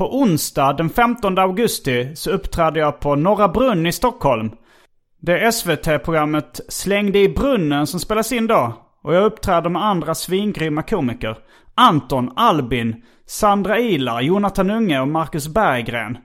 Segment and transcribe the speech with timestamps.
[0.00, 4.50] På onsdag den 15 augusti så uppträder jag på Norra Brunn i Stockholm.
[5.20, 8.72] Det är SVT-programmet Släng dig i brunnen som spelas in då.
[9.02, 11.38] Och jag uppträder med andra svingrymma komiker.
[11.74, 16.18] Anton, Albin, Sandra Ilar, Jonathan Unge och Marcus Berggren.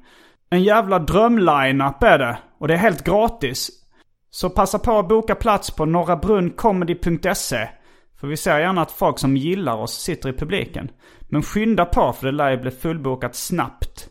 [0.49, 2.37] En jävla drömline-up är det.
[2.59, 3.69] Och det är helt gratis.
[4.29, 7.67] Så passa på att boka plats på norrabrunncomedy.se
[8.19, 10.91] för vi ser gärna att folk som gillar oss sitter i publiken.
[11.29, 14.09] Men skynda på för det lär ju bli fullbokat snabbt.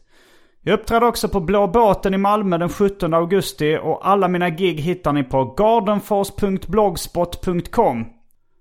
[0.66, 4.80] Jag uppträder också på Blå båten i Malmö den 17 augusti och alla mina gig
[4.80, 8.06] hittar ni på gardenfors.blogspot.com.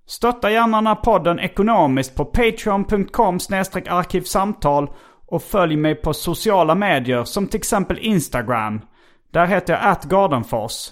[0.05, 3.39] Stötta gärna den här podden ekonomiskt på patreon.com
[3.89, 4.89] arkivsamtal
[5.28, 8.81] och följ mig på sociala medier som till exempel Instagram.
[9.31, 10.89] Där heter jag atgardenfors.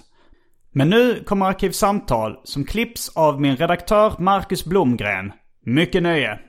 [0.74, 5.32] Men nu kommer Arkivsamtal som klipps av min redaktör Marcus Blomgren.
[5.66, 6.40] Mycket nöje!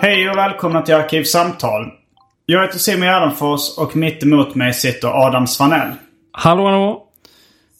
[0.00, 1.97] Hej och välkomna till Arkivsamtal.
[2.50, 5.92] Jag heter Simon Gärdenfors och mitt emot mig sitter Adam Svanell.
[6.32, 7.04] Hallå, hallå.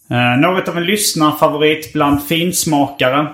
[0.09, 3.33] Eh, något av en lyssnarfavorit bland finsmakare.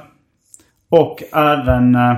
[0.90, 2.16] Och även eh,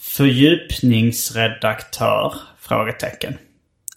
[0.00, 2.34] fördjupningsredaktör?
[2.60, 3.34] Frågetecken.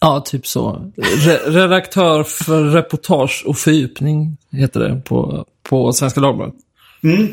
[0.02, 0.92] Ja, typ så.
[0.98, 6.56] Re redaktör för reportage och fördjupning heter det på, på Svenska Dagbladet.
[7.04, 7.28] Mm.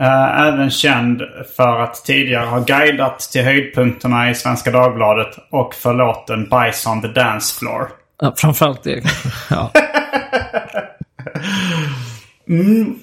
[0.00, 1.22] Eh, även känd
[1.56, 7.02] för att tidigare ha guidat till höjdpunkterna i Svenska Dagbladet och för låten Bice on
[7.02, 7.88] the Dance Floor.
[8.20, 9.02] Ja, framförallt det.
[9.50, 9.72] ja.
[12.48, 12.98] mm.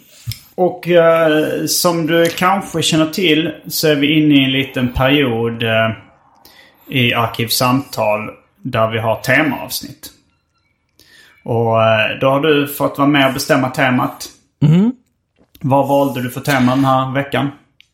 [0.56, 5.64] Och uh, som du kanske känner till så är vi inne i en liten period
[5.64, 5.92] uh,
[6.90, 8.30] i Arkivsamtal
[8.62, 10.12] där vi har temaavsnitt.
[11.44, 11.76] Och
[12.22, 14.28] då har du fått vara med och bestämma temat.
[14.62, 14.92] Mm.
[15.68, 17.52] Vad valde du för tema den här veckan?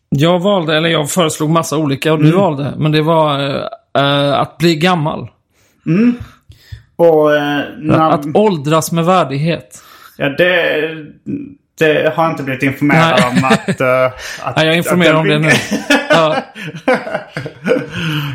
[0.09, 2.39] Jag valde, eller jag föreslog massa olika och du Mm.
[2.39, 2.73] valde.
[2.77, 3.39] Men det var
[3.97, 5.29] eh, att bli gammal.
[5.85, 6.15] Mm.
[6.95, 9.83] Och eh, när, Att åldras med värdighet.
[10.17, 10.81] ja, det,
[11.79, 13.29] det har jag inte blivit informerad Nej.
[13.37, 13.81] om att...
[13.81, 14.05] eh,
[14.47, 15.49] att Nej, jag informerar om det nu.
[16.09, 16.35] Ja,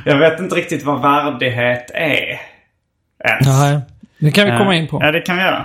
[0.04, 2.40] jag vet inte riktigt vad värdighet är.
[3.24, 3.46] Ens.
[3.46, 3.80] nej,
[4.18, 4.98] det kan vi komma in på.
[5.02, 5.64] Ja, det kan vi göra.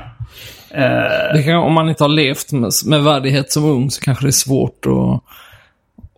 [0.74, 4.30] Eh, kan, om man inte har levt med, med värdighet som ung så kanske det
[4.30, 5.24] är svårt att,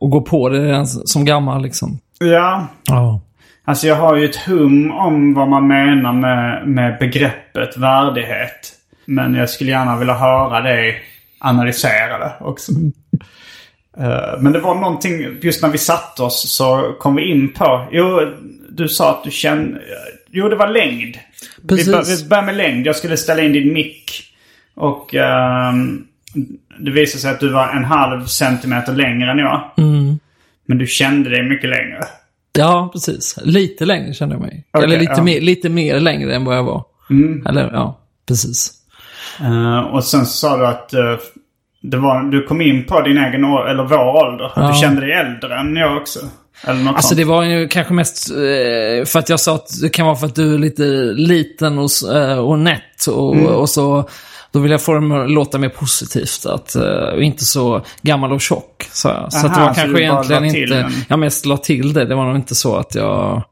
[0.02, 1.64] att gå på det som gammal.
[1.64, 2.00] Liksom.
[2.20, 3.22] ja, Ja.
[3.66, 8.74] alltså jag har ju ett hum om vad man menar med, med begreppet värdighet.
[9.06, 11.02] Men jag skulle gärna vilja höra dig
[11.40, 12.72] analysera det också.
[13.98, 17.88] Eh, men det var någonting, just när vi satte oss så kom vi in på,
[17.92, 18.20] jo,
[18.70, 19.82] du sa att du kände,
[20.32, 21.18] jo det var längd.
[21.68, 21.88] Precis.
[21.88, 22.88] Vi, bör, vi börjar med längd.
[22.88, 24.30] Jag skulle ställa in din mick.
[24.76, 26.04] Och ehm,
[26.80, 29.72] det visade sig att du var en halv centimeter längre än jag.
[29.78, 30.20] Mm.
[30.66, 32.00] Men du kände dig mycket längre.
[32.58, 33.40] Ja, precis.
[33.44, 34.68] Lite längre kände jag mig.
[34.72, 35.24] Okej, Eller lite, ja.
[35.24, 36.84] mer, lite mer längre än vad jag var.
[37.10, 37.48] Mm.
[37.48, 38.72] Eller ja, precis.
[39.42, 41.18] Eh, och sen sa du att eh,
[41.82, 44.52] det var, du kom in på din egen eller vår ålder.
[44.56, 44.68] Ja.
[44.68, 46.20] Du kände dig äldre än jag också.
[46.68, 47.18] Eller något Alltså sånt.
[47.18, 50.26] det var ju kanske mest eh, för att jag sa att det kan vara för
[50.28, 50.84] att du är lite
[51.14, 53.06] liten och, eh, och nätt.
[53.08, 53.46] Och, Mm.
[53.48, 54.10] och så,
[54.52, 56.46] då vill jag få det att låta mer positivt.
[56.46, 56.84] Att, eh,
[57.16, 58.84] och inte så gammal och tjock.
[58.92, 60.60] Så, så att det Aha, var så kanske egentligen inte...
[60.76, 60.92] den.
[61.08, 62.06] Jag mest la till det.
[62.06, 63.44] Det var nog inte så att jag...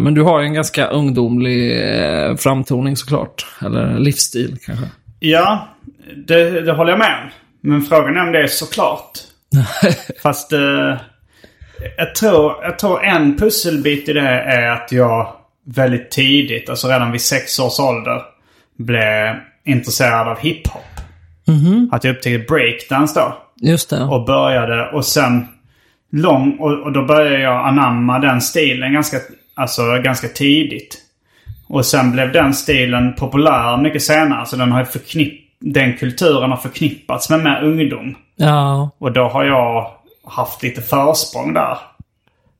[0.00, 1.80] Men du har ju en ganska ungdomlig
[2.38, 3.46] framtoning såklart.
[3.64, 4.86] Eller livsstil kanske.
[5.20, 5.68] Ja,
[6.26, 7.30] det, det håller jag med om.
[7.70, 9.10] Men frågan är om det är såklart.
[10.22, 10.60] Fast eh,
[11.96, 15.32] jag, tror, jag tror en pusselbit i det är att jag
[15.66, 18.22] väldigt tidigt, alltså redan vid sex års ålder,
[18.78, 20.82] blev intresserad av hiphop.
[21.92, 23.38] Att jag upptäckte breakdance då.
[23.68, 24.02] Just det.
[24.04, 25.48] Och började och sen
[26.12, 29.16] lång och, och då började jag anamma den stilen ganska,
[29.54, 30.98] alltså, ganska tidigt.
[31.68, 34.46] Och sen blev den stilen populär mycket senare.
[34.46, 38.14] Så den har förknipp, den kulturen har förknippats med mer ungdom.
[38.36, 39.90] Ja, Och då har jag
[40.26, 41.78] haft lite försprång där.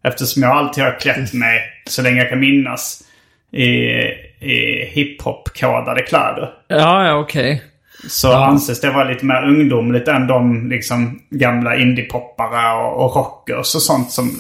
[0.05, 3.03] Eftersom jag alltid har klätt mig, så länge jag kan minnas,
[3.53, 3.65] i,
[4.41, 6.51] i hiphop-kodade kläder.
[6.69, 7.63] ja, ja okej.
[8.09, 13.75] Så anses det vara lite mer ungdomligt än de liksom gamla indiepoppare och, och rockers
[13.75, 14.31] och sånt som...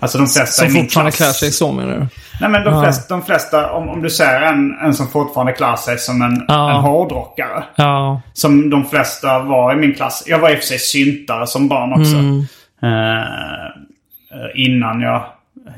[0.00, 2.06] Alltså de flesta Som fortfarande klär sig så menar du?
[2.40, 2.82] Nej men de Ja.
[2.82, 6.44] flesta, de flesta om, om du ser en, en som fortfarande klär sig som en,
[6.48, 6.70] Ja.
[6.70, 7.64] en hårdrockare.
[7.76, 10.22] Ja, Som de flesta var i min klass.
[10.26, 12.14] Jag var i och för sig syntare som barn också.
[12.16, 12.44] Mm.
[12.82, 15.24] Eh, innan jag,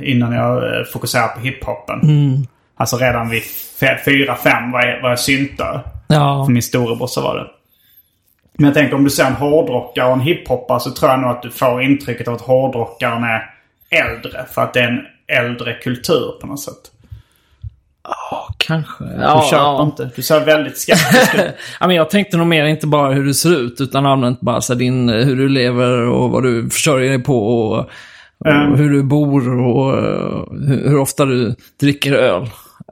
[0.01, 2.01] innan jag eh, fokuserade på hiphopen.
[2.03, 2.47] Mm.
[2.77, 3.43] Alltså redan vid
[4.05, 5.81] fyra, fem var jag, var jag syntare.
[6.07, 6.45] ja.
[6.45, 7.47] För min storebrorsa var det.
[8.53, 11.31] Men jag tänker om du ser en hårdrockare och en hiphoppare så tror jag nog
[11.31, 13.51] att du får intrycket av att hårdrockaren är
[13.91, 14.45] äldre.
[14.55, 16.91] För att det är en äldre kultur på något sätt.
[18.57, 19.05] Kanske.
[19.05, 19.83] Du Ja, köper ja.
[19.83, 20.11] inte.
[20.17, 21.41] Du ser väldigt skeptisk ut.
[21.81, 24.61] Ja, men jag tänkte nog mer inte bara hur du ser ut, utan allmänt bara
[24.61, 27.49] så din, hur du lever och vad du försörjer dig på.
[27.49, 27.87] Och, och
[28.47, 28.75] Mm.
[28.79, 32.43] hur du bor och eh, hur, hur ofta du dricker öl.
[32.43, 32.49] Eh,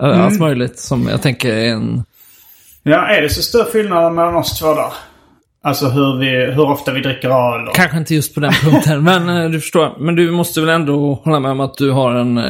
[0.09, 0.20] Mm.
[0.20, 2.05] Allt möjligt som jag tänker är en...
[2.82, 4.93] Ja, är det så stor skillnad mellan oss två där?
[5.64, 7.75] Alltså hur, vi, hur ofta vi dricker öl och...
[7.75, 9.97] Kanske inte just på den punkten, men eh, du förstår.
[9.99, 12.41] Men du måste väl ändå hålla med om att du har en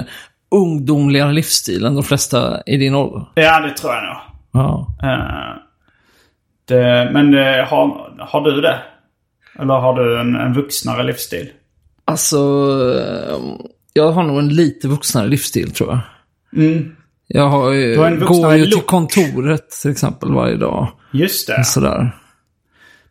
[0.51, 3.25] ungdomligare livsstil än de flesta i din ålder?
[3.35, 4.17] Ja, det tror jag nog.
[4.53, 4.95] Ja.
[5.03, 5.63] Eh,
[6.65, 8.79] det, men det, har, har du det?
[9.59, 11.51] Eller har du en, en vuxnare livsstil?
[12.05, 12.37] Alltså,
[12.97, 13.39] eh,
[13.93, 16.01] jag har nog en lite vuxnare livsstil tror jag.
[16.65, 16.97] Mm.
[17.27, 18.87] Jag har ju, går ju till look.
[18.87, 20.89] kontoret till exempel varje dag.
[21.13, 21.65] Just det.
[21.65, 22.17] Sådär.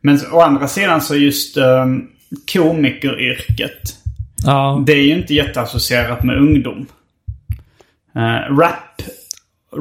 [0.01, 2.09] Men å andra sidan så just um,
[2.53, 3.95] komikeryrket.
[4.45, 6.85] Ja, Det är ju inte jätteassocierat med ungdom.
[8.17, 9.01] Uh, rap,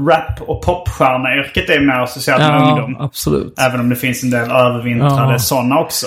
[0.08, 2.96] rap och popstjärneyrket är mer associerat med ja ungdom.
[3.00, 3.58] absolut.
[3.58, 5.38] Även om det finns en del övervintrade Ja.
[5.38, 6.06] sådana också.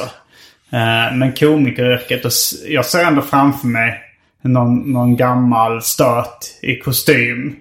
[0.71, 2.21] Eh, men komikeryrket,
[2.67, 4.01] jag ser ändå framför mig
[4.43, 7.55] någon, någon gammal stöt i kostym.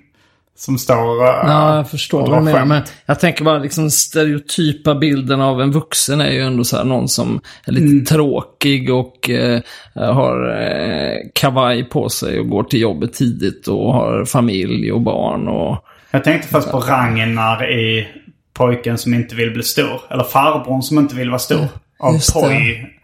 [0.58, 1.22] Som står...
[1.24, 2.64] eh, Ja, jag förstår och vad du menar.
[2.64, 6.76] Men jag tänker bara liksom den stereotypa bilden av en vuxen är ju ändå så
[6.76, 8.04] här någon som är lite Mm.
[8.04, 9.60] tråkig och eh,
[9.94, 15.48] har eh, kavaj på sig och går till jobbet tidigt och har familj och barn
[15.48, 15.84] och...
[16.10, 18.08] Jag tänkte först på Ragnar i
[18.54, 20.00] Pojken som inte vill bli stor.
[20.10, 21.68] Eller Farbrorn som inte vill vara stor.
[21.98, 22.12] Av.
[22.34, 22.94] Poj.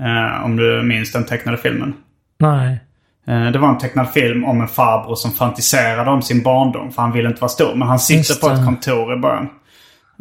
[0.00, 1.94] Eh, om du minns den tecknade filmen.
[2.38, 2.80] Nej.
[3.28, 6.92] Eh, Det var en tecknad film om en farbror som fantiserade om sin barndom.
[6.92, 7.74] För han ville inte vara stor.
[7.74, 9.48] Men han sitter Just på ett kontor i början.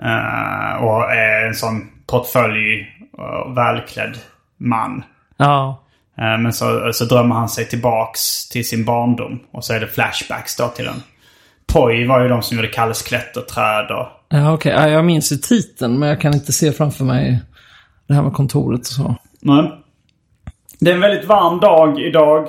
[0.01, 2.87] Eh, och är en sån portfölj
[3.17, 4.17] och välklädd
[4.57, 5.03] man.
[5.37, 5.81] Ja.
[6.17, 9.39] Eh, men så, så drömmer han sig tillbaks till sin barndom.
[9.51, 11.03] Och så är det flashbacks då till den.
[11.67, 14.07] Poj var ju de som gjorde Kalles klätterträd och...
[14.29, 14.71] Ja, okej.
[14.71, 17.41] Ja, jag minns ju titeln, men jag kan inte se framför mig
[18.07, 19.15] det här med kontoret och så.
[19.41, 19.71] Men
[20.79, 22.47] det är en väldigt varm dag idag.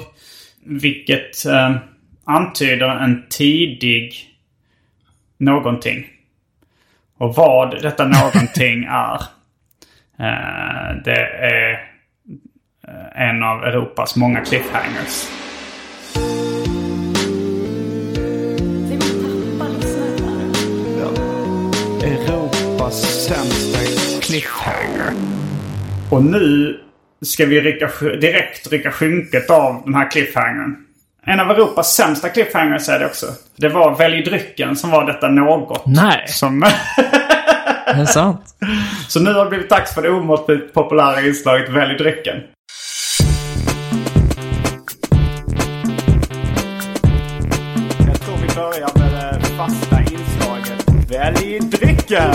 [0.66, 1.76] Vilket eh,
[2.24, 4.14] antyder en tidig
[5.38, 6.06] någonting.
[7.18, 9.20] Och vad detta någonting är.
[10.18, 11.72] Eh, det är
[12.88, 15.28] eh, en av Europas många cliffhangers.
[22.02, 23.78] Europas sämsta
[24.20, 25.12] cliffhanger.
[26.10, 26.80] Och nu
[27.24, 30.76] ska vi rycka, direkt rycka skynket av den här cliffhangern.
[31.26, 33.26] En av Europas sämsta cliffhangers är det också.
[33.56, 35.86] Det var Välj drycken som var detta något.
[35.86, 36.24] Nej.
[36.28, 36.62] Som,
[37.86, 38.40] Är det sant?
[39.08, 42.36] så nu har det blivit dags för det omåttligt populära inslaget Välj drycken.
[48.06, 52.34] Jag tror vi börjar med det fasta inslaget Välj drycken!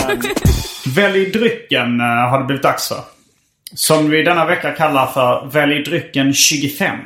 [0.96, 3.21] Välj drycken eh, har det blivit dags för.
[3.74, 6.98] Som vi denna vecka kallar för Välj drycken 25.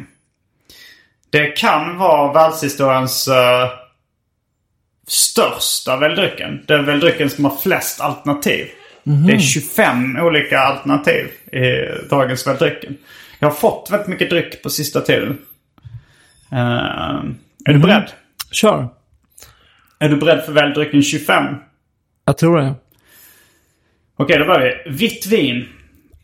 [1.30, 3.36] Det kan vara världshistoriens uh,
[5.08, 6.64] största Välj drycken.
[6.68, 8.68] Det är Välj drycken som har flest alternativ.
[9.04, 12.98] Det är 25 olika alternativ i dagens Välj drycken.
[13.40, 15.38] Jag har fått väldigt mycket dryck på sista tiden.
[16.52, 17.24] Eh,
[17.66, 18.12] är du beredd?
[18.52, 18.88] Kör.
[20.00, 21.56] Är du beredd för väldrycken 25?
[22.26, 22.74] Jag tror det.
[24.16, 24.92] Okej, då börjar vi.
[24.92, 25.68] Vitt vin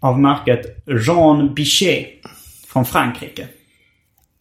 [0.02, 0.66] av märket
[1.08, 2.08] Jean Bichet
[2.68, 3.48] från Frankrike.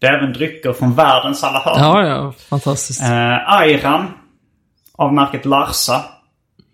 [0.00, 1.78] Det är även drycker från världens alla hörn.
[1.78, 2.32] Ja, ja.
[2.50, 3.02] Fantastiskt.
[3.02, 4.06] Eh, Ayran
[4.92, 6.04] av märket Larsa.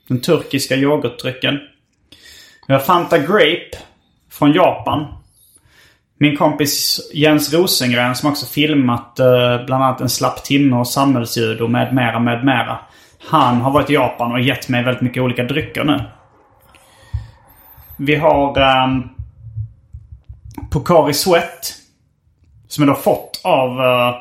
[0.08, 1.58] Den turkiska yoghurtdrycken.
[2.66, 3.70] Vi har Fanta Grape
[4.30, 5.06] från Japan.
[6.18, 11.60] Min kompis Jens Rosengren som också filmat eh, bland annat En slapp timme och samhällsljud
[11.60, 12.78] och med mera, med mera.
[13.28, 16.00] Han har varit i Japan och gett mig väldigt mycket olika drycker nu.
[17.96, 19.08] Vi har um,
[20.70, 21.74] Pocari Sweat.
[22.68, 24.14] Som jag då fått av uh,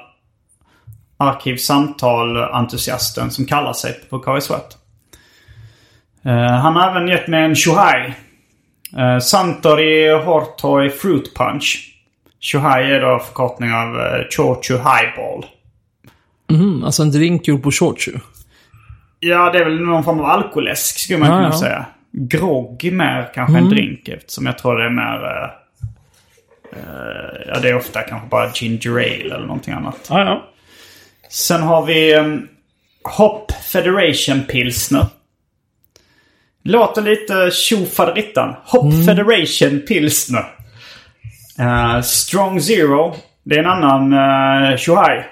[1.17, 4.77] Arkivsamtal-entusiasten som kallar sig Pocari Sweat.
[6.25, 8.13] Uh, han har även gett mig en Shuhai.
[8.97, 11.91] Uh, Santori Hortoy Fruit Punch.
[12.41, 15.45] Shuhai är då förkortning av uh, Chochu Highball.
[16.51, 18.11] Mm, alltså en drink gjord på shochu.
[19.19, 21.57] Ja, det är väl någon form av alkoläsk skulle man Ja, kunna ja.
[21.59, 21.85] säga.
[22.17, 25.25] Grogg mer kanske en drink eftersom jag tror det är mer...
[25.25, 25.49] eh,
[26.79, 30.07] eh, ja, det är ofta kanske bara ginger ale eller någonting annat.
[30.09, 30.49] Ja, ja.
[31.29, 32.47] Sen har vi um,
[33.17, 35.05] Hop Federation Pilsner.
[36.63, 38.55] Låter lite tjofaderittan.
[38.65, 40.45] Hop Federation Pilsner.
[41.59, 43.15] Eh, Strong Zero.
[43.43, 45.23] Det är en annan uh, Shuhai.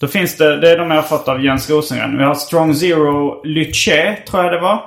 [0.00, 2.18] Då finns det, det är de jag har fått av Jens Rosengren.
[2.18, 4.82] Vi har Strong Zero Lyché, tror jag det var.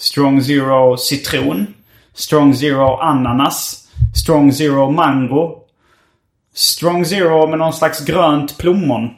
[0.00, 1.74] Strong Zero Citron.
[2.14, 3.88] Strong Zero Ananas.
[4.14, 5.56] Strong Zero Mango.
[6.54, 9.10] Strong Zero med någon slags grönt plommon.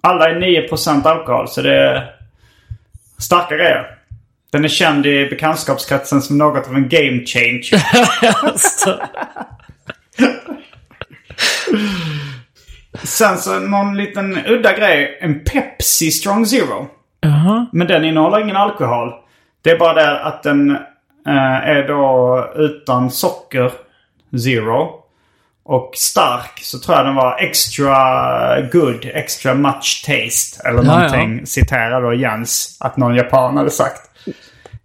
[0.00, 0.40] Alla är
[0.70, 2.10] 9% alkohol, så det är
[3.18, 3.86] starka grejer.
[4.52, 7.70] Den är känd i bekantskapskretsen som något av en game change.
[13.02, 15.18] Sen så någon liten udda grej.
[15.20, 16.86] En Pepsi Strong Zero.
[17.20, 17.66] Jaha.
[17.72, 19.21] Men den innehåller ingen alkohol.
[19.62, 20.70] Det är bara det att den
[21.26, 23.72] eh, är då utan socker.
[24.44, 24.98] Zero.
[25.64, 30.68] Och stark så tror jag den var extra good, extra much taste.
[30.68, 31.46] Eller Ja, någonting.
[31.46, 34.10] Citerar då Jens att någon japan hade sagt.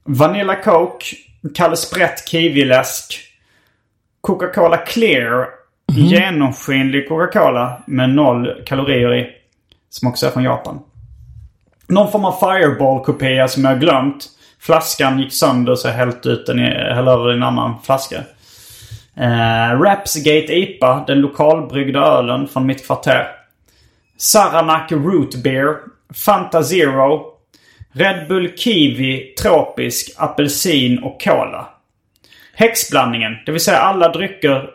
[0.03, 1.05] Vanilla Coke,
[1.55, 3.19] Kalle Sprätt kiwiläsk,
[4.21, 5.47] Coca-Cola Clear,
[5.91, 9.27] genomskinlig Coca-Cola med noll kalorier i.
[9.89, 10.79] Som också är från Japan.
[11.87, 14.25] Någon form av Fireball-kopia som jag har glömt.
[14.67, 18.23] Flaskan gick sönder så jag hällt ut den i, hällde över i en annan flaska.
[19.15, 23.27] Eh, Rapsgate IPA, den lokalbryggda ölen från mitt kvarter.
[24.17, 25.75] Saranac Root Beer.
[26.25, 27.25] Fanta Zero.
[27.91, 31.69] Red Bull Kiwi, Tropisk, Apelsin och Cola.
[32.53, 34.69] Häxblandningen, det vill säga alla drycker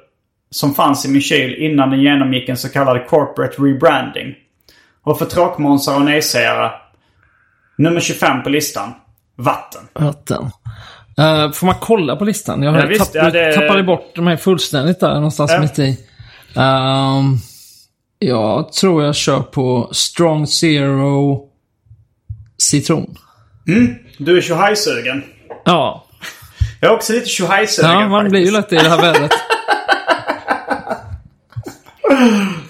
[0.50, 4.34] som fanns i min kyl innan den genomgick en så kallad corporate rebranding.
[5.02, 6.70] Och för tråkmånsar och nejsägare.
[7.76, 8.92] Nummer 25 på listan.
[9.36, 9.80] Vatten.
[9.94, 10.42] Vatten.
[11.20, 12.62] Uh, får man kolla på listan?
[12.62, 15.60] Jag Ja, visst, tapp, ja, det- tappade bort mig fullständigt där någonstans Ja.
[15.60, 15.98] mitt i.
[16.56, 17.38] Um,
[18.18, 21.40] jag tror jag kör på Strong Zero
[22.58, 23.16] Citron.
[24.18, 25.24] Du är tjohajsugen.
[25.64, 26.06] Ja,
[26.80, 29.32] Jag är också lite tjohajsugen ja man blir ju lätt i det här vädret.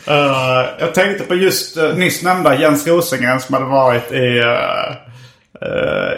[0.09, 4.97] Uh, jag tänkte på just uh, nyss nämnda Jens Rosengren som hade varit i, uh,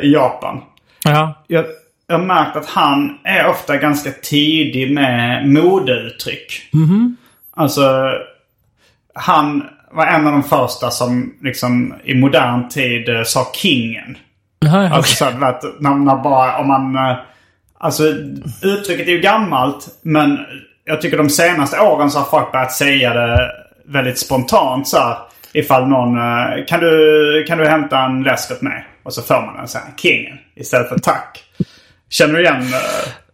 [0.03, 0.61] i Japan.
[1.05, 1.45] Ja.
[1.47, 1.65] Jag,
[2.07, 6.63] jag har märkt att han är ofta ganska tidig med modeuttryck.
[7.57, 8.11] Alltså,
[9.15, 14.17] han var en av de första som liksom i modern tid uh, sa kingen.
[14.59, 16.97] Ja, ja, Alltså så att när, när bara om man...
[16.97, 17.17] eh,
[17.79, 18.05] Alltså
[18.63, 20.39] uttrycket är ju gammalt men
[20.85, 23.51] jag tycker de senaste åren så har folk börjat säga det
[23.87, 25.17] väldigt spontant så här.
[25.53, 26.17] Ifall någon...
[26.19, 28.85] eh, Kan du, kan du hämta en läsk åt mig?
[29.05, 30.39] Och så får man den så här, kingen.
[30.57, 31.45] Istället för tack.
[32.11, 32.63] Känner du igen...
[32.63, 32.71] Uh,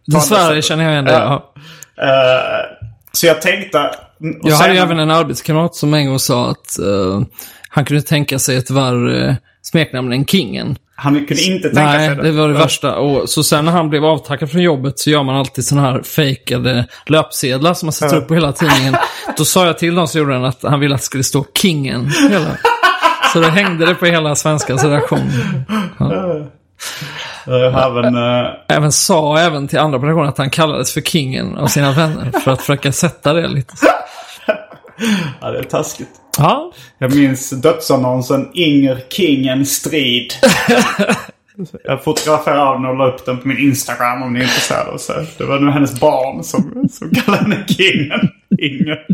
[0.05, 1.11] Dessvärre känner jag igen det.
[1.11, 1.53] Ja.
[3.11, 3.91] så jag tänkte...
[4.43, 7.21] Jag hade ju sen- även en arbetskamrat som en gång sa att eh,
[7.69, 10.77] han kunde tänka sig ett värre smeknamn än Kingen.
[10.95, 12.95] Han kunde inte tänka Nej, sig det var det värsta.
[12.95, 16.03] Och så sen när han blev avtackad från jobbet så gör man alltid sådana här
[16.03, 18.95] fejkade löpsedlar som man sätter upp på hela tidningen.
[19.37, 21.45] Då sa jag till dem som gjorde den att han ville att det skulle stå
[21.53, 22.09] Kingen.
[22.29, 22.57] Hela.
[23.33, 25.29] Så då hängde det på hela svenskans redaktion.
[27.45, 28.15] Jag har även...
[28.15, 32.31] eh, Även sa även till andra redaktionen att han kallades för Kingen av sina vänner.
[32.39, 33.73] För att försöka sätta det lite.
[35.41, 36.09] ja, det är taskigt.
[36.37, 40.33] Ja, Jag minns dödsannonsen Inger Kingen Strid.
[41.83, 44.99] Jag fotograferade av den och la upp den på min Instagram om ni är intresserade.
[44.99, 48.29] Så det var nu hennes barn som, som kallade henne Kingen.
[48.59, 49.05] Inger.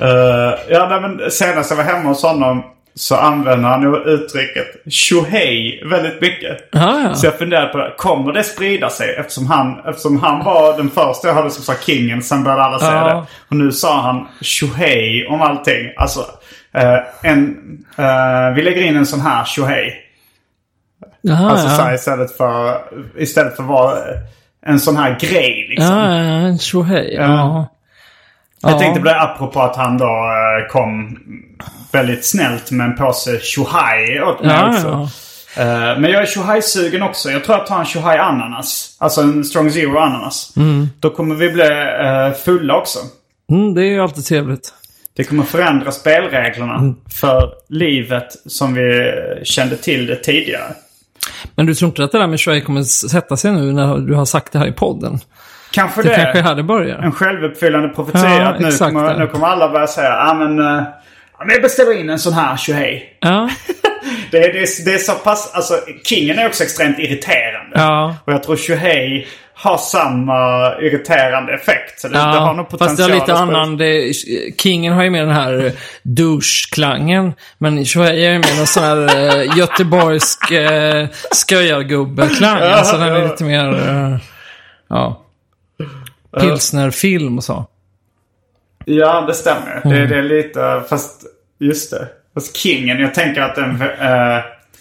[0.00, 2.62] Eh, ja, nej, men senast jag var hemma hos honom
[2.94, 6.68] så använder han uttrycket tjohej väldigt mycket.
[6.72, 7.14] Ja, ja.
[7.14, 7.88] Så jag funderade på.
[7.96, 9.14] Kommer det sprida sig?
[9.18, 12.22] Eftersom han, eftersom han var den första jag hade som sa kingen.
[12.22, 13.06] Sen började alla säga Ja.
[13.14, 13.24] det.
[13.50, 15.92] Och nu sa han tjohej om allting.
[15.96, 16.20] Alltså,
[16.74, 17.56] eh, en,
[17.98, 20.02] eh, vi lägger in en sån här tjohej.
[21.20, 21.94] Jaha, Alltså så här, ja.
[21.94, 22.80] istället för,
[23.18, 23.98] istället för att vara
[24.66, 25.96] en sån här grej liksom.
[25.96, 27.14] Ja, ja, en tjohej.
[27.14, 27.66] Ja.
[28.66, 28.72] Ja.
[28.72, 28.78] Jag Ja.
[28.84, 31.18] tänkte på det apropå att han då eh, kom
[31.92, 34.86] väldigt snällt med en påse tjohaj åt mig Ja, också.
[35.56, 35.62] ja.
[35.62, 37.30] Eh, Men jag är tjohaj-sugen också.
[37.30, 38.96] Jag tror jag tar en tjohaj ananas.
[39.00, 40.52] Alltså en strong zero ananas.
[41.00, 42.98] Då kommer vi bli eh, fulla också.
[43.50, 44.72] Mm, det är ju alltid trevligt.
[45.16, 49.12] Det kommer förändra spelreglerna för livet som vi
[49.44, 50.64] kände till det tidigare.
[51.54, 54.14] Men du tror inte att det där med tjohej kommer sätta sig nu när du
[54.14, 55.18] har sagt det här i podden?
[55.70, 56.14] Kanske Det det.
[56.14, 56.98] kanske är här det börjar.
[56.98, 58.38] En självuppfyllande profetia.
[58.38, 59.18] Ja, att nu, kommer, det.
[59.18, 63.18] nu kommer alla börja säga ja men, men jag beställer in en sån här tjohej.
[63.20, 63.48] Ja,
[64.30, 67.72] Det, är- det, är- det är så pass, alltså kingen är också extremt irriterande.
[67.74, 68.16] ja.
[68.24, 69.26] Och jag tror Shuhei
[69.58, 72.00] har samma irriterande effekt.
[72.00, 73.76] Så det, det har nog Ja, potential fast det är lite annan.
[73.76, 74.12] Det,
[74.62, 77.32] Kingen har ju mer den här douche-klangen.
[77.58, 81.08] Men Shohei är ju mer en sån här eh, göteborgsk eh,
[81.48, 82.58] sköjargubbe-klang.
[82.62, 84.16] Alltså den är lite mer, eh,
[84.88, 85.22] ja,
[86.40, 87.66] pilsnerfilm och så.
[88.84, 89.82] Ja, det stämmer.
[89.84, 89.98] Mm.
[89.98, 91.22] Det, det är lite, fast
[91.60, 92.08] just det.
[92.36, 94.38] Fast kingen, jag tänker att en, uh,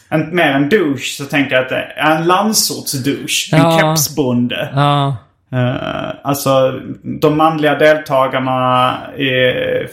[0.09, 3.50] en mer en douche så tänker jag att det är en landsortsdouche.
[3.55, 3.79] En Ja.
[3.95, 4.69] kepsbonde.
[4.75, 5.15] Ja,
[5.51, 6.79] Eh, alltså
[7.21, 9.27] de manliga deltagarna i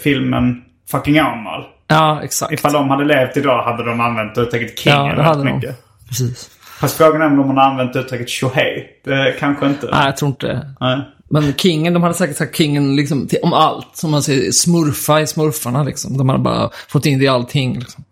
[0.03, 1.65] filmen Fucking Åmål.
[1.87, 2.53] ja exakt.
[2.53, 5.55] Ifall de hade levt idag hade de använt uttrycket kingen Ja, det hade de.
[5.55, 5.77] mycket.
[6.09, 6.51] Precis.
[6.81, 9.01] Fast frågan är om de hade använt uttrycket tjohej.
[9.05, 9.87] Det kanske inte.
[9.93, 10.75] Nej, jag tror inte det.
[10.81, 11.01] Nej.
[11.33, 13.97] Men Kingen, de hade säkert sagt Kingen liksom, till, om allt.
[13.97, 16.19] Som man säger, smurfa i smurfarna liksom.
[16.19, 17.79] De hade bara fått in det i allting.
[17.79, 18.05] Liksom.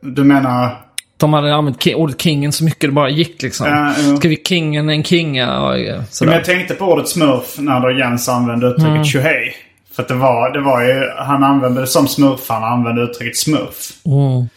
[0.00, 0.84] Du menar...
[1.16, 3.66] De hade använt ordet Kingen så mycket det bara gick liksom.
[3.66, 4.16] Ja, ja.
[4.16, 5.60] Ska vi Kingen en kinga?
[5.60, 5.76] Och,
[6.20, 9.04] Men jag tänkte på ordet smurf när då Jens använde uttrycket Mm.
[9.04, 9.54] tjohej.
[9.92, 13.92] För att det var, det var ju, han använde det som smurfarna använde uttrycket smurf.
[14.06, 14.48] Mm.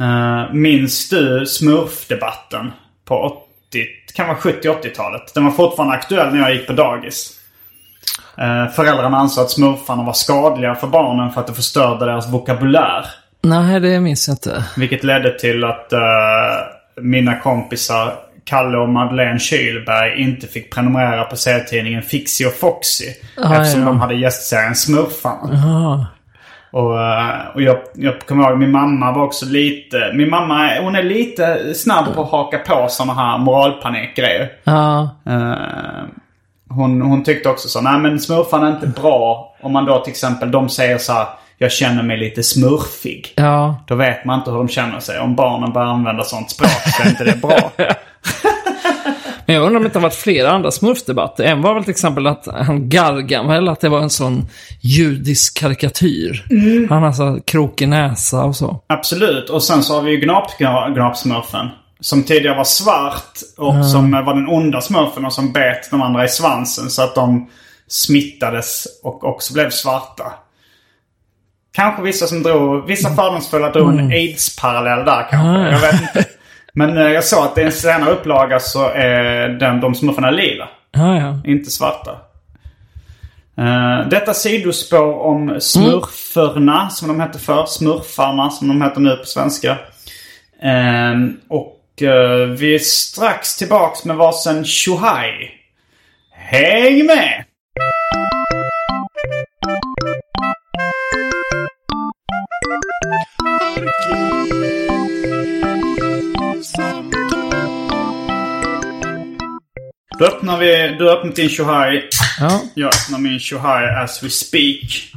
[0.00, 2.70] Uh, minns du smurfdebatten
[3.04, 3.47] på 80,
[4.14, 5.34] kan vara 70-80-talet?
[5.34, 7.34] Den var fortfarande aktuell när jag gick på dagis.
[8.38, 13.04] Uh, föräldrarna ansåg att smurfarna var skadliga för barnen för att det förstörde deras vokabulär.
[13.42, 14.64] Nej, det minns jag inte.
[14.76, 16.00] Vilket ledde till att eh,
[17.00, 23.04] mina kompisar Kalle och Madeleine Kylberg inte fick prenumerera på serietidningen Fixie och Foxy.
[23.36, 23.86] Ah, eftersom ja.
[23.86, 25.54] de hade gästserien Smurfarna.
[25.54, 26.06] Aha.
[26.78, 30.12] Och, eh, och jag, jag kommer ihåg min mamma var också lite...
[30.14, 34.52] Min mamma hon är lite snabb på att haka på sådana här moralpanikgrejer.
[34.64, 36.04] Ja, Eh,
[36.70, 39.54] hon, hon tyckte också så, nej men smurfarna är inte bra.
[39.60, 41.26] Om man då till exempel, de säger så här,
[41.58, 43.32] jag känner mig lite smurfig.
[43.36, 43.76] ja.
[43.86, 45.20] Då vet man inte hur de känner sig.
[45.20, 47.70] Om barnen börjar använda sånt språk så är inte det bra.
[49.48, 51.44] Men jag undrar om det inte har varit flera andra smurfdebatter.
[51.44, 54.46] En var väl till exempel att han Gargamel, att det var en sån
[54.80, 56.46] judisk karikatyr.
[56.50, 56.88] Mm.
[56.90, 58.80] Han har så krokig näsa och så.
[58.86, 59.50] Absolut.
[59.50, 60.58] Och sen så har vi ju gnap,
[60.94, 61.66] gnapsmurfen.
[62.00, 66.24] Som tidigare var svart och som var den onda smurfen och som bet de andra
[66.24, 67.50] i svansen så att de
[67.88, 70.24] smittades och också blev svarta.
[71.72, 75.70] Kanske vissa som drog, vissa fördomsfulla drog en aids-parallell där kanske.
[75.70, 76.27] Jag vet inte.
[76.78, 80.68] Men eh, jag såg att i en senare upplaga så är den, de smurfarna lila.
[80.90, 81.50] Ja, ja.
[81.50, 82.10] Inte svarta.
[83.58, 87.66] Eh, detta sidospår om smurferna som de hette förr.
[87.66, 89.70] Smurfarna som de heter nu på svenska.
[90.62, 91.14] Eh,
[91.48, 95.50] och eh, vi är strax tillbaks med varsin tjohaj.
[96.32, 97.44] Häng med!
[110.18, 112.08] Då öppnar vi, du har öppnat din tjohaj.
[112.40, 112.60] ja.
[112.74, 115.12] Jag öppnar min tjohaj as we speak.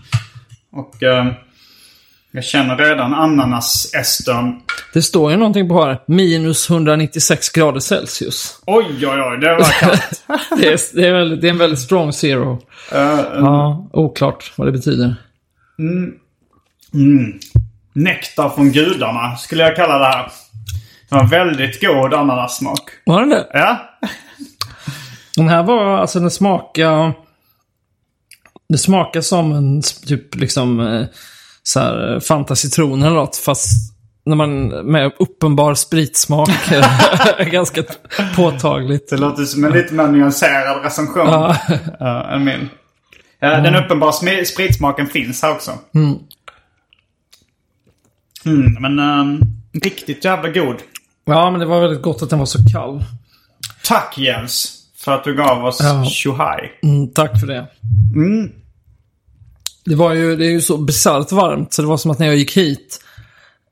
[0.72, 1.26] Och eh,
[2.32, 4.62] jag känner redan ananas-estern.
[4.94, 6.00] Det står ju någonting på här.
[6.08, 8.60] Minus 196 grader Celsius.
[8.66, 9.38] Oj, oj, oj.
[9.42, 10.24] Det var kallt.
[10.58, 12.62] Det är, det är, väldigt, det är en väldigt strong zero.
[12.92, 15.16] Eh, Ja, oklart vad det betyder.
[17.94, 20.32] nektar från gudarna skulle jag kalla det här.
[21.10, 22.82] Det var väldigt god ananassmak.
[23.06, 23.48] Var den det?
[23.54, 23.78] Ja.
[25.36, 27.14] Den här var, alltså den smakar...
[28.70, 31.06] Det smakar som en typ liksom eh,
[31.64, 33.36] så här Fanta citron eller något.
[33.36, 33.94] Fast
[34.26, 36.50] när man med uppenbar spritsmak.
[37.52, 37.84] ganska
[38.36, 39.10] påtagligt.
[39.10, 41.56] Det låter som en lite mer nyanserad recension Ja.
[42.00, 42.70] eh, än min.
[43.42, 45.72] Eh, Den uppenbara sm- spritsmaken finns här också.
[48.46, 49.40] Mm, men ehm,
[49.84, 50.76] riktigt jävla god.
[51.26, 53.04] Ja, men det var väldigt gott att den var så kall.
[53.84, 56.06] Tack Jens för att du gav oss Ja.
[56.06, 56.72] Shuhai.
[56.84, 57.68] Mm, tack för det.
[59.86, 62.28] Det var ju, det är ju så bisarrt varmt, så det var som att när
[62.28, 63.02] jag gick hit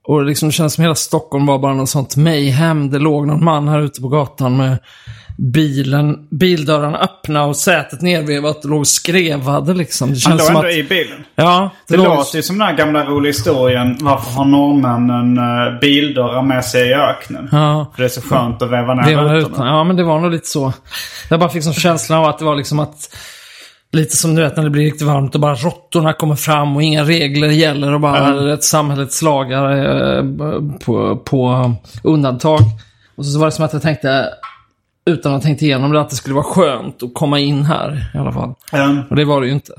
[0.07, 2.89] och liksom det kändes som hela Stockholm var bara något sånt mayhem.
[2.89, 4.77] Det låg någon man här ute på gatan med
[5.37, 10.07] bilen, bildörrarna öppna och sätet nervevat och låg och skrevade liksom.
[10.09, 10.73] Det Han känns låg som ändå att...
[10.75, 11.23] i bilen.
[11.35, 13.97] Ja, Det låg- låter ju som den här gamla roliga historien.
[14.01, 17.49] Varför har norrmännen uh, bildörrar med sig i öknen?
[17.51, 17.91] Ja.
[17.95, 19.67] För det är så skönt att väva ner Det rutorna.
[19.67, 20.73] Ja, men det var nog lite så.
[21.29, 23.15] Jag bara fick som känslan av att det var liksom att...
[23.91, 26.83] Lite som du vet när det blir riktigt varmt och bara råttorna kommer fram och
[26.83, 29.71] inga regler gäller och bara ett samhällets lagar
[30.17, 30.23] eh,
[30.85, 31.73] på, på
[32.03, 32.59] undantag.
[33.15, 34.29] Och så var det som att jag tänkte,
[35.05, 38.11] utan att ha tänkt igenom det, att det skulle vara skönt att komma in här
[38.13, 38.53] i alla fall.
[38.73, 39.73] Um, Och det var det ju inte.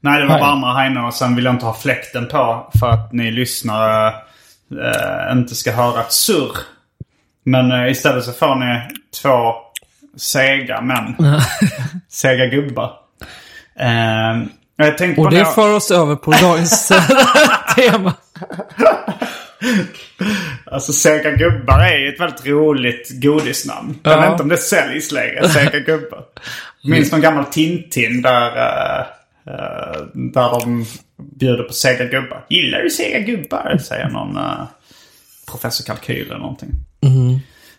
[0.00, 0.42] nej, det var Nej.
[0.42, 4.08] varmare här inne och sen vill jag inte ha fläkten på för att ni lyssnare
[4.70, 6.56] eh, inte ska höra ett surr.
[7.44, 8.80] Men eh, istället så får ni
[9.22, 9.52] två
[10.16, 11.14] sega män.
[12.08, 12.92] sega gubbar.
[14.76, 17.02] Jag tänkte Och det jag- för oss över på dagens eh,
[17.76, 18.14] tema.
[20.70, 23.98] Alltså Sega Gubbar är ju ett väldigt roligt godisnamn.
[24.02, 24.20] Jag Ja.
[24.20, 26.24] vet inte om det säljs längre, Sega Gubbar.
[26.84, 29.04] Minns någon gammal Tintin där, uh,
[30.14, 30.84] där de
[31.38, 32.44] bjuder på Sega Gubbar.
[32.48, 33.78] Gillar du Sega Gubbar?
[33.78, 34.62] Säger någon uh,
[35.50, 36.70] professor Kalkyl eller någonting.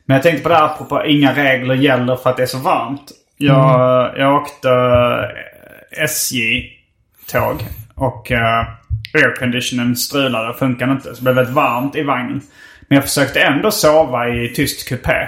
[0.05, 2.57] Men jag tänkte på det här apropå inga regler gäller för att det är så
[2.57, 3.11] varmt.
[3.37, 5.46] Jag, jag åkte eh,
[5.91, 8.67] SJ-tåg och uh,
[9.13, 11.03] airconditionen strulade och funkade inte.
[11.03, 12.41] Så det blev väldigt varmt i vagnen.
[12.87, 15.27] Men jag försökte ändå sova i tyst kupé.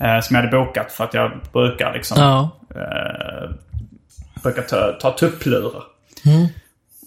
[0.00, 2.50] eh, som jag hade bokat för att jag brukar liksom Ja.
[2.74, 3.50] eh,
[4.42, 5.82] brukar ta, ta tupplurar.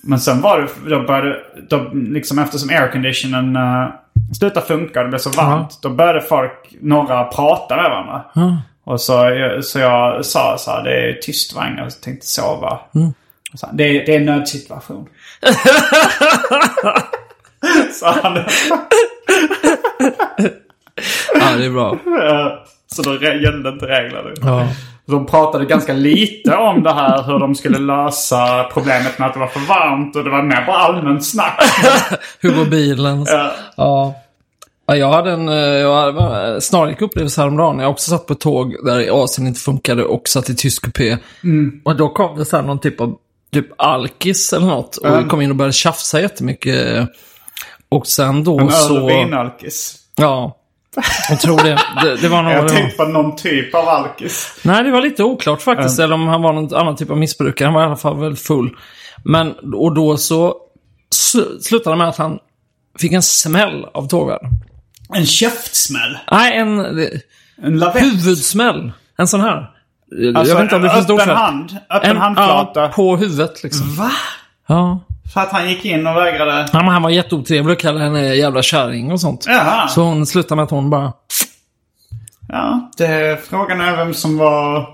[0.04, 1.39] Men sen var det, då började,
[1.70, 3.89] då liksom eftersom airconditionen uh,
[4.39, 5.80] slutade funka och det blev så varmt.
[5.82, 8.24] Då började folk, några prata med varandra.
[8.89, 12.80] Och så, så jag sa så här, det är tyst vagn, jag tänkte sova.
[13.54, 15.08] Och så, det, det är en nödsituation.
[17.93, 18.36] sa han.
[21.34, 21.97] ja, det är bra.
[22.95, 24.30] Så då gällde inte reglerna.
[24.41, 24.67] Ja.
[25.06, 29.39] De pratade ganska lite om det här hur de skulle lösa problemet med att det
[29.39, 31.63] var för varmt och det var mer bara allmänt snack.
[32.39, 33.25] Hur går bilen?
[33.28, 33.52] Ja.
[33.78, 34.15] Ja.
[34.89, 37.80] Ja jag hade en eh, jag hade en snarlik upplevelse häromdagen.
[37.80, 41.17] Jag också satt på tåg där Asien inte funkade och satt i tysk kupé.
[41.86, 43.15] Och då kom det så någon typ av
[43.54, 44.97] typ alkis eller något.
[44.97, 45.30] Och Mm.
[45.30, 47.08] kom in och började tjafsa jättemycket.
[47.89, 49.04] Och sen då En så...
[49.04, 49.95] och vinalkis.
[50.15, 50.56] Ja.
[51.30, 51.78] Jag tror det.
[52.04, 52.52] Det, det var nog...
[52.54, 54.60] Jag tänkte på någon typ av alkis.
[54.63, 55.99] Nej, det var lite oklart faktiskt.
[55.99, 57.65] Eller om han var någon annan typ av missbrukare.
[57.65, 58.78] Han var i alla fall väldigt full.
[59.23, 60.56] Men, och då så
[61.15, 62.39] sl- slutade det med att han
[62.99, 64.49] fick en smäll av tågvärden.
[65.13, 66.17] En käftsmäll.
[66.32, 66.80] Nej, en
[67.63, 68.04] En lavett.
[68.04, 68.91] huvudsmäll.
[69.17, 69.69] En sån här.
[70.36, 71.78] Alltså, jag vet inte om det finns ord för hand.
[71.89, 72.82] Öppen En, handflata.
[72.82, 73.95] ja, på huvudet liksom.
[73.95, 74.12] Va?
[74.67, 75.00] Ja.
[75.34, 76.69] För att han gick in och vägrade...
[76.74, 79.45] ja men han var jätteotrevlig och kallade henne jävla kärring och sånt.
[79.48, 79.88] Jaha.
[79.88, 81.13] Så hon slutade med att hon bara...
[82.48, 84.89] Ja, det, frågan är vem som var...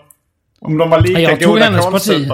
[0.61, 2.27] Om de var lika Jag goda hennes parti.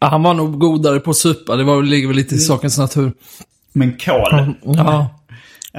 [0.00, 1.56] Ja, han var nog godare på att supa.
[1.56, 2.24] Det var, ligger väl Mm.
[2.24, 3.12] lite i sakens natur.
[3.72, 4.54] Men kol.
[4.62, 5.06] Ja.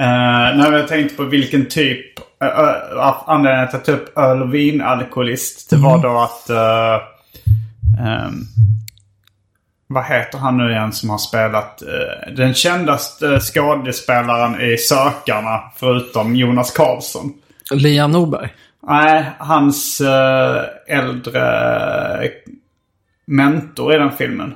[0.00, 4.42] Uh, när jag tänkte på vilken typ, uh, uh, anledningen till att ta upp öl
[4.42, 7.06] och vinalkoholist, det var då att, uh,
[8.26, 8.46] um,
[9.86, 11.82] vad heter han nu igen som har spelat,
[12.36, 17.32] den kändaste skådespelaren i Sökarna förutom Jonas Karlsson.
[17.70, 18.48] Liam Norberg.
[18.88, 20.02] Nej, hans
[20.88, 22.30] äldre
[23.26, 24.54] mentor i den filmen.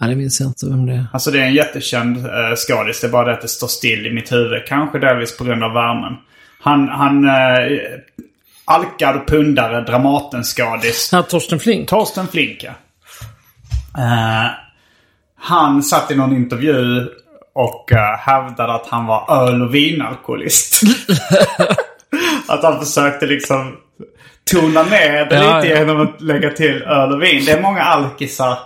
[0.00, 1.06] Nej, det minns jag inte vem det är.
[1.12, 3.00] Alltså det är en jättekänd uh, skådis.
[3.00, 4.66] Det är bara det att det står still i mitt huvud.
[4.66, 6.12] Kanske delvis på grund av värmen.
[6.60, 7.80] Han, han uh,
[8.64, 11.10] alkad pundare, Dramatenskådis.
[11.12, 11.88] Ja, Torsten Flink.
[11.88, 12.72] Torsten Flink, ja.
[14.02, 14.50] Eh,
[15.38, 17.06] han satt i någon intervju
[17.54, 20.80] och uh, hävdade att han var öl och vinalkoholist.
[22.48, 23.76] att han försökte liksom
[24.52, 25.78] tona ner det Ja, lite ja.
[25.78, 27.44] genom att lägga till öl och vin.
[27.44, 28.58] Det är många alkisar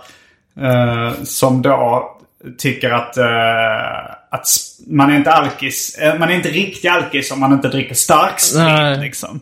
[0.61, 2.09] eh, som då
[2.57, 4.47] tycker att, eh, att
[4.87, 5.97] man är inte alkis.
[5.97, 8.97] eh, man är inte riktig alkis om man inte dricker starksprit Nej.
[8.97, 9.39] liksom.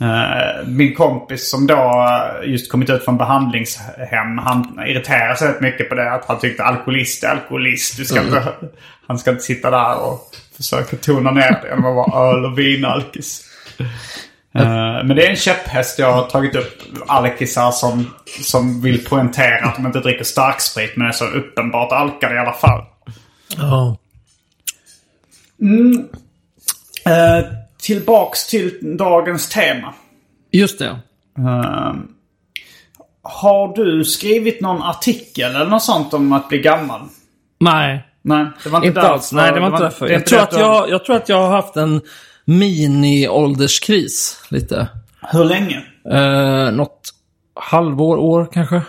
[0.00, 2.06] Eh, min kompis som då
[2.44, 4.38] just kommit ut från behandlingshem.
[4.38, 6.12] Han irriterar sig rätt mycket på det.
[6.12, 7.96] Att han tyckte alkoholist är alkoholist.
[7.96, 8.42] Du ska inte,
[9.06, 12.58] han ska inte sitta där och försöka tona ner det genom att vara öl och
[12.58, 13.44] vinalkis.
[14.54, 16.82] Eh, men det är en käpphäst jag har tagit upp.
[17.06, 18.10] Alkisar som,
[18.42, 22.52] som vill poängtera att de inte dricker starksprit men är så uppenbart alkade i alla
[22.52, 22.84] fall.
[23.56, 23.96] Ja.
[27.04, 27.44] Eh,
[27.78, 29.94] tillbaks till dagens tema.
[30.50, 30.98] Just det.
[31.38, 31.94] Eh,
[33.22, 37.00] har du skrivit någon artikel eller något sånt om att bli gammal?
[37.60, 38.08] Nej.
[38.24, 39.32] Nej, det var inte, Inte alls.
[39.32, 40.08] Nej, det var inte därför.
[40.08, 42.00] Jag tror, att jag, jag tror att jag har haft en
[42.44, 44.44] mini-ålderskris.
[44.48, 44.88] Lite.
[45.32, 45.82] Hur länge?
[46.10, 47.10] Eh, något
[47.54, 48.82] halvår, år kanske.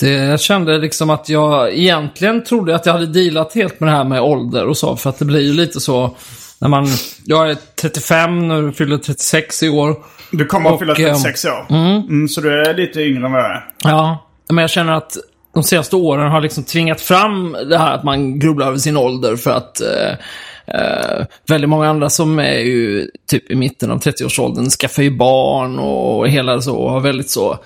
[0.00, 3.96] Det, jag kände liksom att jag egentligen trodde att jag hade dealat helt med det
[3.96, 4.96] här med ålder och så.
[4.96, 6.16] För att det blir ju lite så
[6.58, 6.86] när man...
[7.24, 9.96] Jag är 35 nu, fyller 36 i år.
[10.30, 11.66] Du kommer att fylla 36 år.
[11.70, 13.64] Mm, så du är lite yngre än vad jag är.
[13.84, 15.16] Ja, men jag känner att
[15.54, 19.36] de senaste åren har liksom tvingat fram det här att man grubblar över sin ålder
[19.36, 20.18] för att eh,
[20.66, 25.78] eh, väldigt många andra som är ju typ i mitten av 30-årsåldern skaffar ju barn
[25.78, 27.58] och hela så och har väldigt så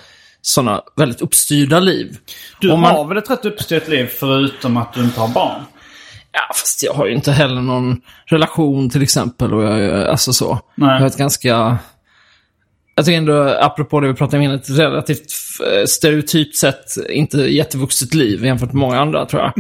[0.43, 2.17] sådana väldigt uppstyrda liv.
[2.61, 5.63] Du man- har väl ett rätt uppstyrt liv förutom att du inte har barn?
[6.33, 9.55] Ja, fast jag har ju inte heller någon relation till exempel.
[9.55, 10.59] Och jag, är- alltså så.
[10.75, 10.89] Nej.
[10.89, 11.79] Jag har ett ganska...
[12.99, 15.33] Jag tycker ändå, apropå det vi pratade om innan, ett relativt
[15.67, 19.53] eh, stereotypt sett inte jättevuxet liv jämfört med många andra tror jag.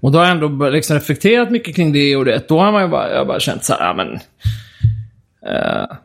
[0.00, 2.48] Och då har jag ändå liksom reflekterat mycket kring det och det.
[2.48, 4.14] Då har man ju bara, jag bara känt så här, ja men...
[5.54, 5.96] Eh,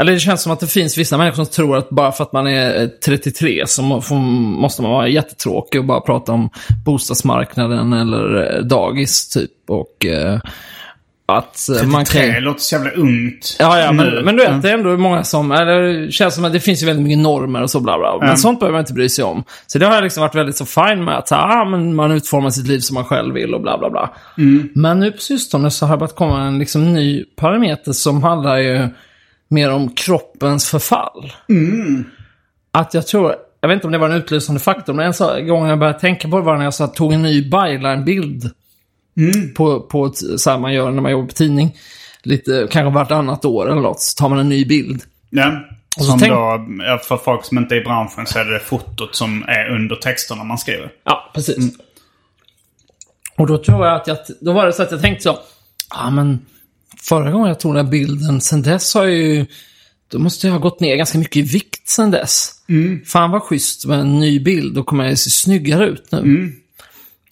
[0.00, 2.32] eller det känns som att det finns vissa människor som tror att bara för att
[2.32, 6.50] man är eh, 33 så må, får, måste man vara jättetråkig och bara prata om
[6.84, 9.50] bostadsmarknaden eller eh, dagis typ.
[9.68, 10.40] Och eh,
[11.26, 12.42] att eh, man 33 kan...
[12.42, 13.56] låter så jävla ungt.
[13.58, 13.96] Ja, ja, nu.
[13.96, 15.52] men, men du vet, det är ändå många som...
[15.52, 18.16] Eller, det känns som att det finns ju väldigt mycket normer och så bla bla.
[18.18, 18.36] Men Mm.
[18.36, 19.44] sånt behöver man inte bry sig om.
[19.66, 21.18] Så det har jag liksom varit väldigt så fine med.
[21.18, 24.10] Att ah, men man utformar sitt liv som man själv vill och bla bla bla.
[24.74, 28.58] Men nu på sistone så har det börjat komma en liksom ny parameter som handlar
[28.58, 28.88] ju
[29.48, 31.32] mer om kroppens förfall.
[32.72, 33.34] Att jag tror...
[33.60, 36.28] Jag vet inte om det var en utlösande faktor, men en gång jag började tänka
[36.28, 38.50] på det var när jag så, tog en ny byline-bild
[39.56, 41.76] på, på ett, så här man gör när man jobbar på tidning.
[42.22, 45.02] Lite, kanske vartannat år eller något, så tar man en ny bild.
[45.30, 45.64] Ja.
[45.98, 46.66] så Som tänk- då,
[47.08, 50.44] för folk som inte är i branschen så är det fotot som är under texterna
[50.44, 50.92] man skriver.
[51.04, 51.74] Ja, precis.
[53.36, 55.38] Och då tror jag att jag, då var det så att jag tänkte så,
[55.90, 56.38] ja men
[57.08, 59.46] förra gången jag tog den här bilden, sen dess har jag ju,
[60.08, 62.50] då måste jag ha gått ner ganska mycket i vikt sen dess.
[63.06, 66.18] Fan vad schysst med en ny bild, då kommer jag se snyggare ut nu.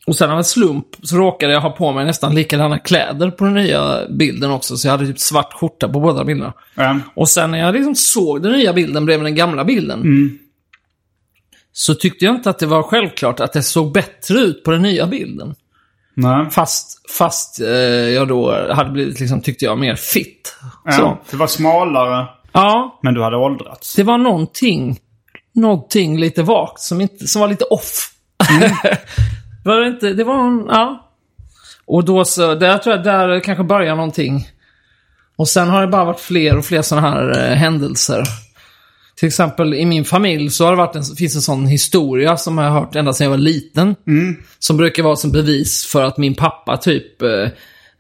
[0.06, 3.44] Och sen av en slump så råkade jag ha på mig nästan likadana kläder på
[3.44, 6.52] den nya bilden också, så jag hade typ svart skjorta på båda bilderna.
[6.74, 6.98] Ja.
[7.14, 10.02] Och sen när jag liksom såg den nya bilden bredvid den gamla bilden.
[11.72, 14.82] Så tyckte jag inte att det var självklart att det såg bättre ut på den
[14.82, 15.54] nya bilden.
[16.14, 16.50] Nej.
[16.50, 20.56] Fast, fast eh, jag då hade blivit, liksom, tyckte jag, mer fit.
[20.84, 20.92] Ja.
[20.92, 21.18] Så.
[21.30, 23.94] Det var smalare, Ja, men du hade åldrats.
[23.94, 24.98] det var någonting,
[25.54, 28.08] någonting lite vagt som, inte, som var lite off.
[29.64, 31.08] var det inte, det var en, ja.
[31.84, 34.48] Och då så, där tror jag, där kanske börjar någonting.
[35.36, 38.22] Och sen har det bara varit fler och fler sådana här eh, händelser.
[39.16, 42.58] Till exempel i min familj så har det varit en, finns en sån historia som
[42.58, 43.96] jag har hört ända sedan jag var liten.
[44.58, 47.48] Som brukar vara som bevis för att min pappa typ eh,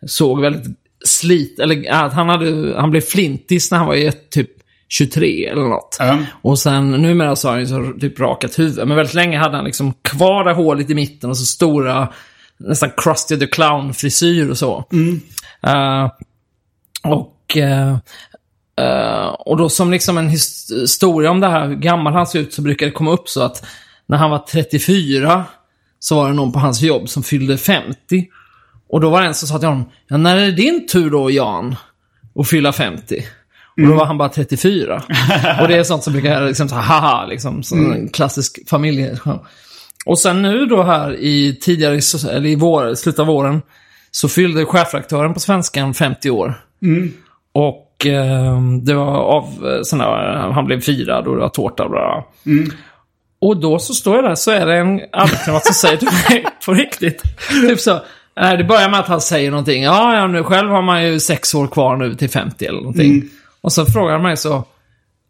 [0.06, 4.50] såg väldigt slit, eller att han, hade, han blev flintis när han var i typ
[4.92, 5.96] 23 eller något.
[5.98, 6.18] Ja.
[6.42, 8.88] Och sen numera så har han ju så typ rakat huvud.
[8.88, 12.08] Men väldigt länge hade han liksom kvar det hålet i mitten och så stora,
[12.56, 14.84] nästan Krusty the Clown-frisyr och så.
[15.62, 16.10] Eh,
[17.04, 17.96] och, eh,
[18.80, 22.38] eh, och då som liksom en his- historia om det här, hur gammal han ser
[22.38, 23.64] ut, så brukar det komma upp så att
[24.06, 25.44] när han var 34
[25.98, 28.26] så var det någon på hans jobb som fyllde 50.
[28.88, 31.10] Och då var det en som sa till honom, ja, när är det din tur
[31.10, 31.76] då Jan?
[32.34, 33.24] Att fylla 50?
[33.76, 35.02] Och då var han bara 34.
[35.60, 39.18] och det är sånt som brukar liksom så haha, liksom, så en klassisk familje.
[40.06, 43.62] Och sen nu då här i tidigare, eller i vår, slutet av våren,
[44.10, 46.54] så fyllde chefredaktören på Svenskan 50 år.
[47.52, 51.84] Och eh, det var av eh, sån här, han blev firad och det var tårta
[51.84, 52.00] och bla.
[52.00, 52.24] bla.
[53.40, 56.44] Och då så står jag där så är det en arbetskamrat som säger till mig
[56.66, 57.22] på riktigt.
[57.68, 58.00] Typ så.
[58.36, 59.82] Nej, det börjar med att han säger någonting.
[59.82, 63.22] Ja, ja, nu själv har man ju sex år kvar nu till 50 eller någonting.
[63.62, 64.64] Och så frågar han mig så.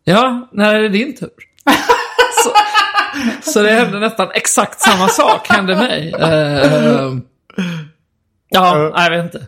[0.05, 1.31] Ja, när är det din tur?
[2.45, 2.51] så,
[3.53, 6.14] så det hände nästan exakt samma sak hände mig.
[6.21, 7.12] Eh,
[8.49, 9.47] ja, jag vet inte.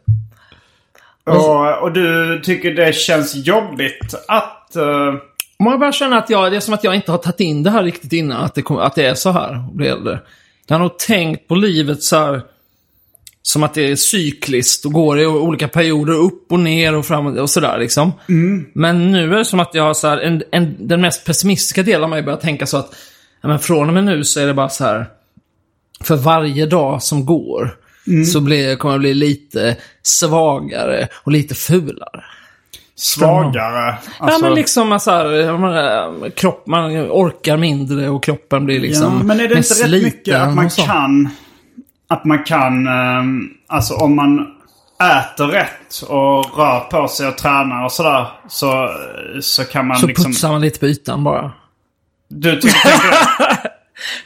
[1.26, 4.76] Och, och du tycker det känns jobbigt att...
[4.76, 5.14] eh,
[5.58, 7.70] Man bara känner att jag, det är som att jag inte har tagit in det
[7.70, 10.20] här riktigt innan, att det, kom, att det är så här äldre.
[10.66, 12.42] Jag har nog tänkt på livet så här,
[13.46, 17.26] som att det är cykliskt och går i olika perioder upp och ner och fram
[17.26, 18.12] och sådär liksom.
[18.72, 21.82] Men nu är det som att jag har så här, en, en, den mest pessimistiska
[21.82, 22.94] delen av mig börjar tänka så att
[23.40, 25.06] ja, men från och med nu så är det bara så här.
[26.00, 27.76] För varje dag som går
[28.32, 32.24] så blir, kommer jag bli lite svagare och lite fulare.
[32.96, 33.98] Svagare.
[34.18, 39.16] ja Alltså, men liksom så här, man, kropp, man orkar mindre och kroppen blir liksom
[39.18, 41.30] ja, men är det inte rätt mycket att man kan...
[42.14, 42.86] Att man kan...
[42.86, 44.46] ehm, alltså om man
[45.02, 48.26] äter rätt och rör på sig och tränar och sådär.
[48.48, 48.90] Så,
[49.40, 50.24] så kan man Så liksom...
[50.32, 51.52] putsar man lite på ytan bara.
[52.28, 52.90] Du tycker?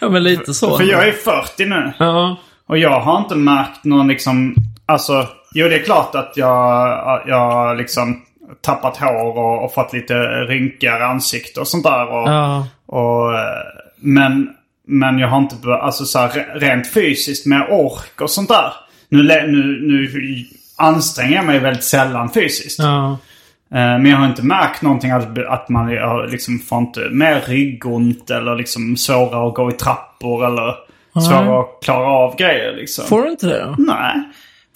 [0.01, 0.77] Ja men lite så.
[0.77, 1.93] För jag är 40 nu.
[1.99, 2.37] Ja.
[2.69, 4.55] Och jag har inte märkt någon liksom...
[4.87, 8.23] Alltså, jo det är klart att jag, jag liksom
[8.61, 12.07] tappat hår och, och fått lite rynkigare ansikte och sånt där.
[12.09, 12.67] Och, Ja.
[12.87, 13.63] och, eh,
[13.97, 14.51] men,
[14.89, 15.57] men jag har inte...
[15.83, 18.73] Alltså så här, re- rent fysiskt med ork och sånt där.
[19.09, 20.11] Nu, nu, nu
[20.77, 22.79] anstränger jag mig väldigt sällan fysiskt.
[22.79, 23.19] Ja.
[23.71, 25.91] Eh, Men jag har inte märkt någonting att, man
[26.31, 30.75] liksom får inte mer ryggont eller liksom svårare att gå i trappor eller
[31.21, 33.05] svårare att klara av grejer liksom.
[33.05, 33.75] Får du inte det då?
[33.79, 34.15] Nej.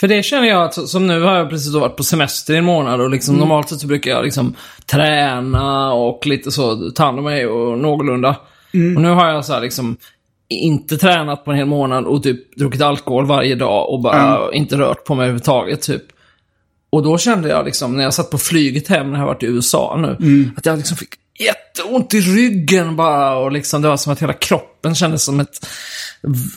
[0.01, 2.65] För det känner jag att, som nu har jag precis varit på semester i en
[2.65, 4.55] månad och liksom normalt sett så brukar jag liksom
[4.87, 8.37] träna och lite så, ta hand om mig och någorlunda.
[8.97, 9.97] Och nu har jag så här liksom
[10.49, 14.77] inte tränat på en hel månad och typ druckit alkohol varje dag och bara inte
[14.77, 16.03] rört på mig överhuvudtaget typ.
[16.91, 19.47] Och då kände jag liksom, när jag satt på flyget hem när jag varit i
[19.47, 20.17] USA nu,
[20.57, 24.33] att jag liksom fick jätteont i ryggen bara och liksom det var som att hela
[24.33, 25.67] kroppen kändes som ett,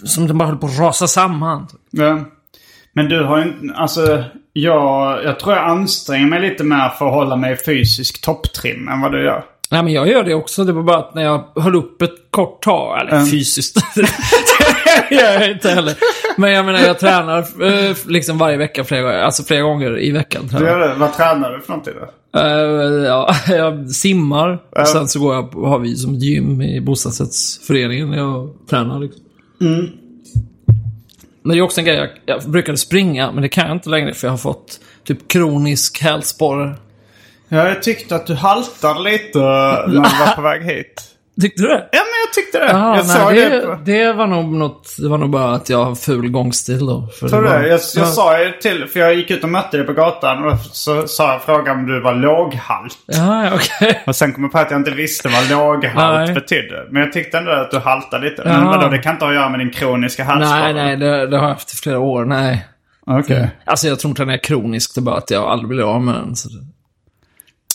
[0.04, 1.68] som den bara höll på att rasa samman.
[1.92, 2.26] Ja.
[2.94, 4.24] Men du har ju inte, alltså
[4.54, 8.88] jag, jag tror jag anstränger mig lite mer för att hålla mig i fysisk topptrim
[8.88, 9.44] än vad du gör.
[9.72, 10.64] Nej, men jag gör det också.
[10.64, 13.26] Det var bara att när jag höll upp ett kort tag, eller Mm.
[13.26, 13.78] fysiskt.
[15.10, 15.94] det gör jag inte heller.
[16.38, 19.18] Men jag menar, jag tränar eh, liksom varje vecka flera gånger.
[19.18, 20.50] Alltså flera gånger i veckan.
[20.60, 20.94] Du gör det.
[20.98, 22.40] Vad tränar du för någonting då?
[22.40, 24.60] Eh, ja, jag simmar.
[24.82, 28.12] Och sen så går jag, har vi som ett gym i bostadsrättsföreningen.
[28.14, 29.22] Jag tränar liksom.
[29.62, 29.86] Mm.
[31.44, 33.90] Men det är också en grej, jag, jag brukade springa, men det kan jag inte
[33.90, 36.76] längre för jag har fått typ kronisk hälsporre.
[37.50, 41.02] Ja, jag tyckte att du haltade lite när du var på väg hit.
[41.42, 41.90] Tyckte du det?
[41.92, 42.72] Ja, men jag tyckte det.
[42.72, 43.68] Ja, jag nej, det, det.
[43.68, 47.08] på- det var nog något, det var nog bara att jag har ful gångstil då.
[47.20, 47.56] För Tror du var?
[47.56, 48.06] Jag, jag ja.
[48.06, 51.32] sa ju till, för jag gick ut och mötte dig på gatan och så sa
[51.32, 52.98] jag frågan om du var låghalt.
[53.08, 54.04] Ja, okej.
[54.08, 56.34] Och sen kom jag på att jag inte visste vad låghalt Nej.
[56.34, 56.88] betydde.
[56.92, 58.42] Men jag tyckte ändå att du haltade lite.
[58.46, 58.68] Men Ja.
[58.70, 60.62] vadå, det kan inte ha att göra med din kroniska halsskada?
[60.62, 62.26] Nej, nej, det, det har jag haft i flera år.
[62.26, 62.66] Nej.
[63.08, 63.50] Okej.
[63.66, 66.02] Alltså jag tror inte den är kronisk, det är bara att jag aldrig blir av
[66.02, 66.36] med den.
[66.36, 66.56] Så det...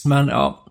[0.05, 0.65] Men ja.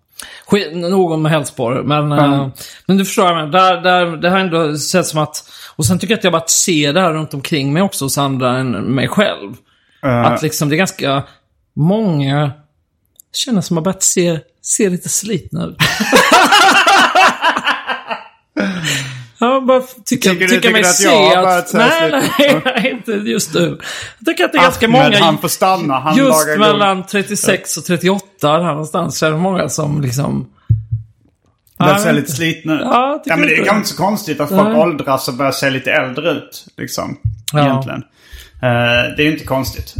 [0.46, 1.82] Skit, nog om hälsporre.
[1.82, 2.48] Men, eh,
[2.86, 5.44] men du förstår, men där, där, det har ändå sett som att...
[5.76, 8.18] Och sen tycker jag att jag bara ser det här runt omkring mig också hos
[8.18, 9.56] andra än mig själv.
[10.04, 11.22] Eh, Att liksom det är ganska
[11.76, 12.50] många
[13.32, 15.76] känner som har börjat se, se lite slitna ut.
[19.40, 21.74] Jag bara tycker, Tycker du- tycker mig att se jag att...
[21.74, 23.78] nej, nej, nej, inte just nu.
[24.18, 25.18] Jag tycker att det är ganska Ahmed, många...
[25.24, 25.98] han får stanna.
[25.98, 30.50] Han just mellan 36 och 38 där någonstans så är det många som liksom...
[31.78, 32.80] Börjar Ja, se lite slitna ut.
[32.84, 35.70] Ja, ja, men det är kanske inte så konstigt att folk åldras och börjar se
[35.70, 36.66] lite äldre ut.
[36.76, 37.16] Liksom.
[37.52, 37.60] Ja.
[37.60, 38.02] Egentligen.
[38.62, 39.94] Eh, det är ju inte konstigt.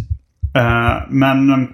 [0.57, 1.68] Eh, men, men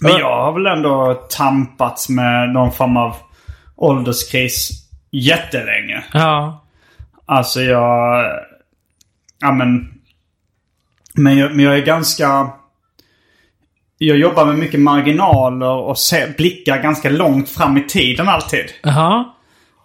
[0.00, 0.18] Ja.
[0.18, 3.16] jag har väl ändå tampats med någon form av
[3.76, 4.70] ålderskris
[5.10, 6.04] jättelänge.
[6.12, 6.64] Ja.
[7.26, 8.24] Alltså jag...
[9.40, 9.92] Ja men...
[11.14, 12.50] Men jag, men jag är ganska...
[13.98, 18.64] Jag jobbar med mycket marginaler och se, blickar ganska långt fram i tiden alltid.
[18.82, 19.24] Jaha.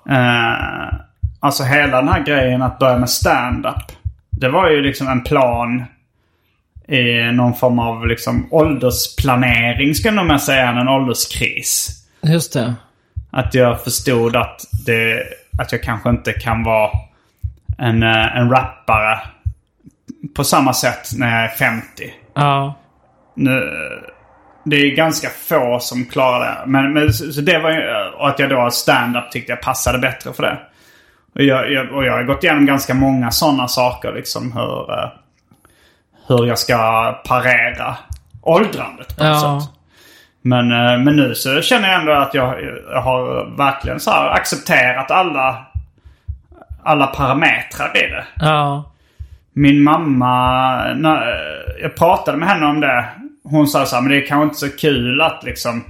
[0.10, 0.94] Eh,
[1.40, 3.92] alltså hela den här grejen att börja med stand-up.
[4.30, 5.84] Det var ju liksom en plan
[6.88, 12.04] i någon form av liksom åldersplanering skulle jag nog mer säga än en ålderskris.
[12.22, 12.74] Just det.
[13.32, 15.24] Att jag förstod att, det,
[15.62, 16.90] att jag kanske inte kan vara
[17.78, 19.20] en, eh, en rappare
[20.36, 21.86] på samma sätt när jag är 50.
[22.36, 22.74] Ja.
[23.36, 23.70] Nu,
[24.66, 26.72] det är ganska få som klarar det.
[26.72, 27.82] Men, men så, så det var ju,
[28.18, 30.60] och att jag då stand-up tyckte jag passade bättre för det.
[31.36, 35.10] Och jag, jag, och jag har gått igenom ganska många sådana saker liksom hur, eh,
[36.28, 36.78] hur jag ska
[37.28, 37.98] parera
[38.42, 39.62] åldrandet på något Ja.
[39.62, 39.70] sätt.
[40.42, 44.30] Men, eh, men nu så känner jag ändå att jag, jag har verkligen så här
[44.30, 45.66] accepterat alla,
[46.84, 48.26] alla parametrar i det.
[48.36, 48.92] Ja.
[49.54, 51.38] Min mamma, när,
[51.82, 53.06] jag pratade med henne om det.
[53.44, 55.84] Hon sa så här, men det är kanske inte så kul att liksom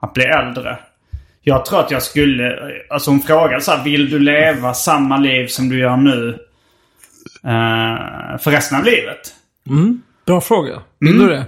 [0.00, 0.78] att bli äldre.
[1.42, 2.58] Jag tror att jag skulle,
[2.90, 6.28] alltså hon frågade så här, vill du leva samma liv som du gör nu?
[7.44, 9.34] eh, för resten av livet?
[10.26, 10.82] Bra fråga.
[11.00, 11.26] Vill Mm.
[11.26, 11.44] du det?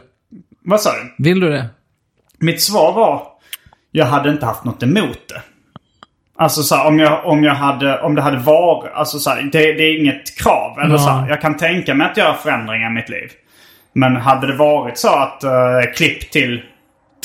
[0.65, 1.25] Vad sa du?
[1.25, 1.67] Vill du det?
[2.39, 3.23] Mitt svar var,
[3.91, 5.43] jag hade inte haft något emot det.
[6.37, 9.43] Alltså så här, om, jag, om, jag hade, om det hade varit, alltså så här,
[9.43, 10.79] det, det är inget krav.
[10.79, 10.99] Eller Ja.
[10.99, 13.31] så här, jag kan tänka mig att göra förändringar i mitt liv.
[13.93, 16.63] Men hade det varit så att uh, klipp till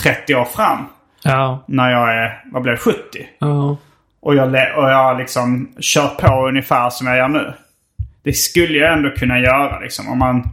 [0.04, 0.78] 30 år fram,
[1.24, 1.64] Ja.
[1.68, 2.98] när jag är, vad blir det, 70?
[3.40, 3.78] Ja.
[4.22, 4.48] Och jag,
[4.78, 7.54] och jag liksom kör på ungefär som jag gör nu.
[8.24, 10.10] Det skulle jag ändå kunna göra liksom.
[10.10, 10.50] Om man,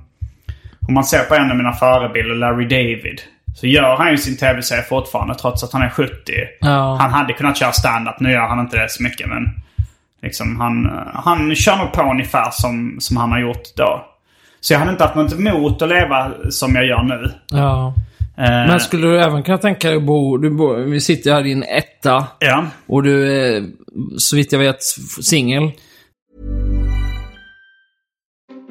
[0.88, 3.20] om man ser på en av mina förebilder, Larry David.
[3.60, 6.12] Så gör han ju sin tv-serie fortfarande trots att han är 70.
[6.60, 6.96] Ja.
[7.00, 8.20] Han hade kunnat köra stand-up.
[8.20, 9.44] Nu gör han inte det så mycket men...
[10.22, 14.04] Liksom han, han kör nog på ungefär som, som han har gjort då.
[14.60, 17.30] Så jag hade inte haft något emot att leva som jag gör nu.
[17.50, 17.94] ja.
[18.36, 20.36] Eh, Men skulle du även kunna tänka dig att bo...
[20.36, 22.26] Du bo vi sitter här i en etta.
[22.38, 22.64] Ja.
[22.86, 23.64] Och du är,
[24.18, 24.82] så vitt jag vet,
[25.22, 25.70] singel.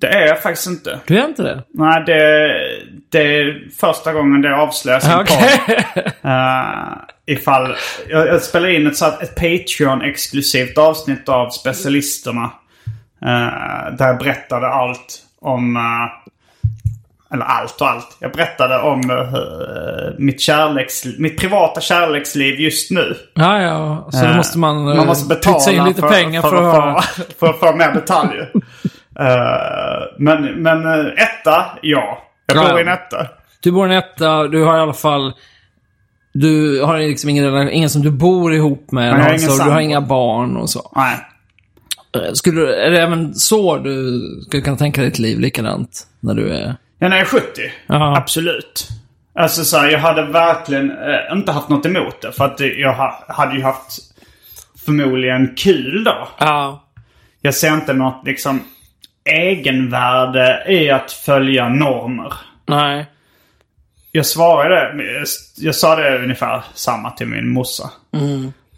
[0.00, 1.00] Det är jag faktiskt inte.
[1.06, 1.62] Du är inte det?
[1.74, 2.52] Nej, det,
[3.08, 5.74] det är första gången det avslöjas i en podd.
[6.24, 7.76] Uh, ifall...
[8.08, 12.44] Jag, jag spelar in ett, ett Patreon-exklusivt avsnitt av Specialisterna.
[13.22, 15.76] Uh, där jag berättade allt om...
[15.76, 15.82] Uh,
[17.32, 18.16] eller allt och allt.
[18.20, 23.16] Jag berättade om uh, mitt, kärleks, mitt privata kärleksliv just nu.
[23.34, 24.08] Ja, ja.
[24.10, 27.04] Så då Eh, måste man, man måste betala in lite för, pengar för, för, att
[27.04, 28.52] få, för att få mer detaljer.
[29.20, 32.22] Eh, men men eh, etta, ja.
[32.46, 32.70] Jag Ja.
[32.70, 33.26] bor i en etta.
[33.62, 35.32] Du bor i en etta, du har i alla fall...
[36.32, 39.08] Du har liksom ingen, ingen som du bor ihop med.
[39.08, 40.92] jag har ingen alltså, du har inga barn och så.
[40.96, 41.16] Nej.
[42.34, 46.06] Skulle, är det även så du skulle kunna tänka ditt liv likadant?
[46.20, 46.76] När du är...
[46.98, 47.72] Ja, när jag är 70.
[47.86, 48.16] Ja.
[48.16, 48.88] Absolut.
[49.34, 52.32] Alltså så här, jag hade verkligen eh, inte haft något emot det.
[52.32, 53.98] För att jag ha, hade ju haft
[54.86, 56.28] förmodligen kul då.
[56.38, 56.84] Ja.
[57.40, 58.60] Jag ser inte något liksom
[59.24, 62.32] egenvärde i att följa normer.
[62.66, 63.06] Nej.
[64.12, 65.04] Jag svarade,
[65.56, 67.90] jag sa det ungefär samma till min morsa.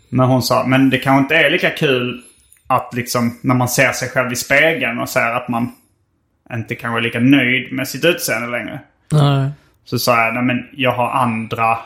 [0.08, 2.22] Men hon sa, men det kanske inte är lika kul
[2.66, 5.72] att liksom när man ser sig själv i spegeln och ser att man
[6.52, 8.80] inte kanske lika nöjd med sitt utseende längre.
[9.12, 9.50] Nej.
[9.84, 11.78] Så sa jag, nej men jag har andra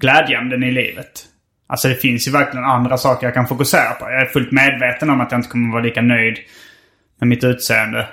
[0.00, 1.24] glädjeämnen i livet.
[1.68, 4.04] Alltså det finns ju verkligen andra saker jag kan fokusera på.
[4.10, 6.38] Jag är fullt medveten om att jag inte kommer vara lika nöjd
[7.20, 8.08] med mitt utseende.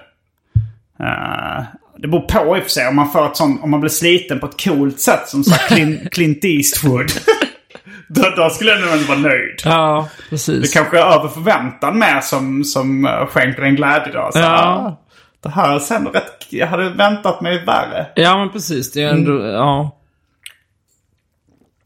[0.99, 1.63] Eh,
[1.97, 2.87] det beror på i och för sig.
[2.87, 5.67] Om man, får ett sånt, om man blir sliten på ett coolt sätt som sagt
[5.67, 7.11] Clint, Clint Eastwood.
[8.07, 9.61] då, då skulle jag nog inte vara nöjd.
[9.65, 10.73] Ja, Det precis.
[10.73, 14.29] kanske är över förväntan med som, som eh, skänker en glädje då.
[14.33, 14.99] Så, Ja.
[15.43, 16.47] Det här sen rätt...
[16.49, 18.07] Jag hade väntat mig värre.
[18.15, 18.91] Ja, men precis.
[18.91, 19.31] Det är ändå...
[19.31, 19.51] Mm.
[19.51, 19.99] Ja.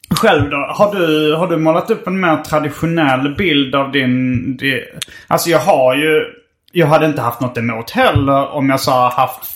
[0.09, 0.57] Själv då?
[0.57, 4.57] Har du, har du målat upp en mer traditionell bild av din...
[4.57, 4.79] din...
[5.27, 6.25] Alltså jag har ju...
[6.71, 9.49] Jag hade inte haft något emot heller om jag sa haft,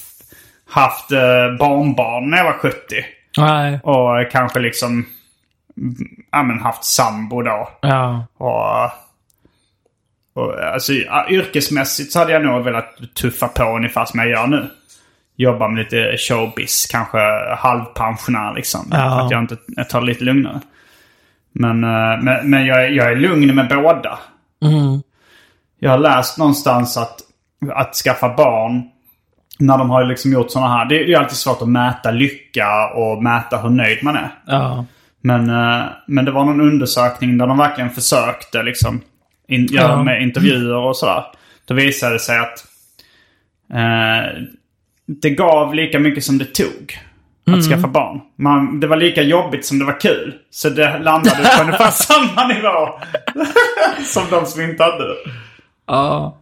[0.70, 2.78] haft eh, barnbarn när jag var 70.
[3.38, 3.80] Nej.
[3.84, 5.06] Och kanske liksom
[5.78, 5.96] mm,
[6.32, 7.70] ja, men haft sambo då.
[7.82, 8.26] Ja.
[8.38, 8.92] Och,
[10.34, 10.94] och alltså,
[11.30, 14.70] yrkesmässigt så hade jag nog velat tuffa på ungefär som jag gör nu.
[15.36, 17.18] Jobba med lite showbiz, kanske
[17.58, 18.88] halvpensionär liksom.
[18.92, 19.26] Ja.
[19.26, 20.62] Att jag inte jag tar det lite lugnare.
[21.52, 24.20] Men, eh, men, men jag, jag är lugn med båda.
[24.64, 25.02] Mm.
[25.80, 27.20] Jag har läst någonstans att,
[27.74, 28.84] att skaffa barn
[29.60, 30.86] när de har liksom gjort sådana här.
[30.86, 34.30] Det är är alltid svårt att mäta lycka och mäta hur nöjd man är.
[34.46, 34.86] Ja.
[35.22, 39.02] Men, eh, men det var någon undersökning där de verkligen försökte liksom
[39.52, 40.04] in, göra Ja.
[40.04, 41.24] med intervjuer och sådär.
[41.66, 42.66] Då visade det sig att
[43.74, 44.42] eh,
[45.22, 47.00] det gav lika mycket som det tog
[47.58, 48.20] att skaffa barn.
[48.38, 50.34] Man, det var lika jobbigt som det var kul.
[50.52, 53.00] Så det landade på ungefär samma nivå
[54.06, 55.16] som de som inte hade det.
[55.88, 56.38] Ja.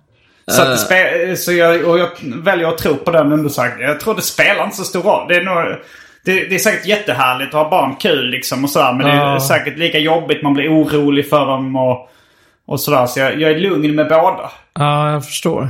[0.48, 3.90] Så, att spe- så jag, och jag väljer att tro på den undersökningen.
[3.90, 5.28] Jag tror det spelar inte så stor roll.
[5.28, 5.76] Det är, nog,
[6.26, 8.94] det, det är säkert jättehärligt att ha barn kul liksom och sådär.
[8.94, 9.40] Men det är Ja.
[9.40, 10.44] säkert lika jobbigt.
[10.44, 12.10] Man blir orolig för dem och,
[12.70, 13.06] och sådär.
[13.06, 14.52] Så jag, jag är lugn med båda.
[14.74, 15.70] Ja, jag förstår.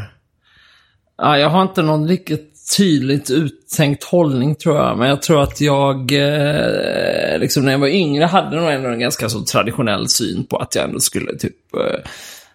[1.17, 4.97] Ja, jag har inte någon riktigt tydligt uttänkt hållning tror jag.
[4.97, 8.99] Men jag tror att jag, eh, liksom när jag var yngre, hade nog ändå en
[8.99, 11.55] ganska så traditionell syn på att jag ändå skulle typ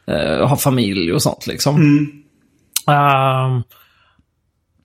[0.08, 1.76] eh, eh, ha familj och sånt liksom.
[2.88, 3.62] Ehm,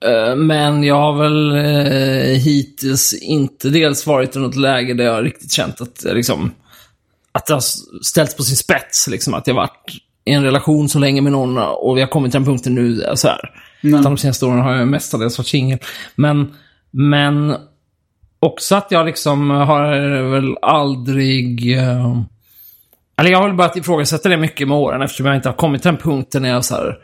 [0.04, 5.24] eh, men jag har väl eh, hittills inte dels varit i något läge där jag
[5.24, 6.52] riktigt känt att liksom,
[7.32, 7.60] att det har
[8.04, 9.08] ställts på sin spets.
[9.08, 9.86] Liksom, att jag varit
[10.24, 13.02] i en relation så länge med någon och vi har kommit till den punkten nu.
[13.02, 13.40] eh, Så här.
[13.82, 15.78] Utan de senaste åren har jag mestadels varit singel.
[16.14, 16.54] Men,
[16.90, 17.54] men
[18.40, 19.82] också att jag liksom har
[20.30, 21.72] väl aldrig...
[21.78, 22.20] Eh,
[23.18, 25.82] eller jag har väl börjat ifrågasätta det mycket med åren eftersom jag inte har kommit
[25.82, 26.98] till den punkten när jag så här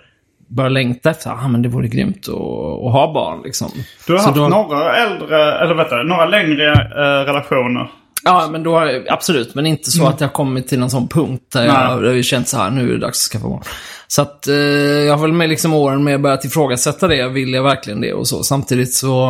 [0.49, 3.41] börjar längta efter ah, men det vore grymt att, att ha barn.
[3.45, 3.71] Liksom.
[4.07, 7.91] Du har Så haft då- några äldre, eller vet du, några längre eh, relationer.
[8.27, 9.55] Ja, men då absolut.
[9.55, 12.25] Men inte så att jag har kommit till någon sån punkt där jag, där jag
[12.25, 13.63] känt så här, nu är det dags att skaffa barn.
[14.07, 17.29] Så att eh, jag har väl med liksom åren med börjat ifrågasätta det.
[17.29, 18.43] Vill jag verkligen det och så.
[18.43, 19.29] Samtidigt så,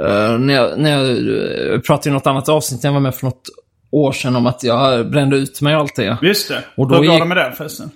[0.00, 1.10] eh, när jag, när jag
[1.74, 3.48] eh, pratade i något annat avsnitt jag var med för något
[3.90, 6.18] år sedan om att jag brände ut mig och allt det.
[6.22, 6.64] Just det.
[6.76, 7.90] Och då Hur går det med det förresten?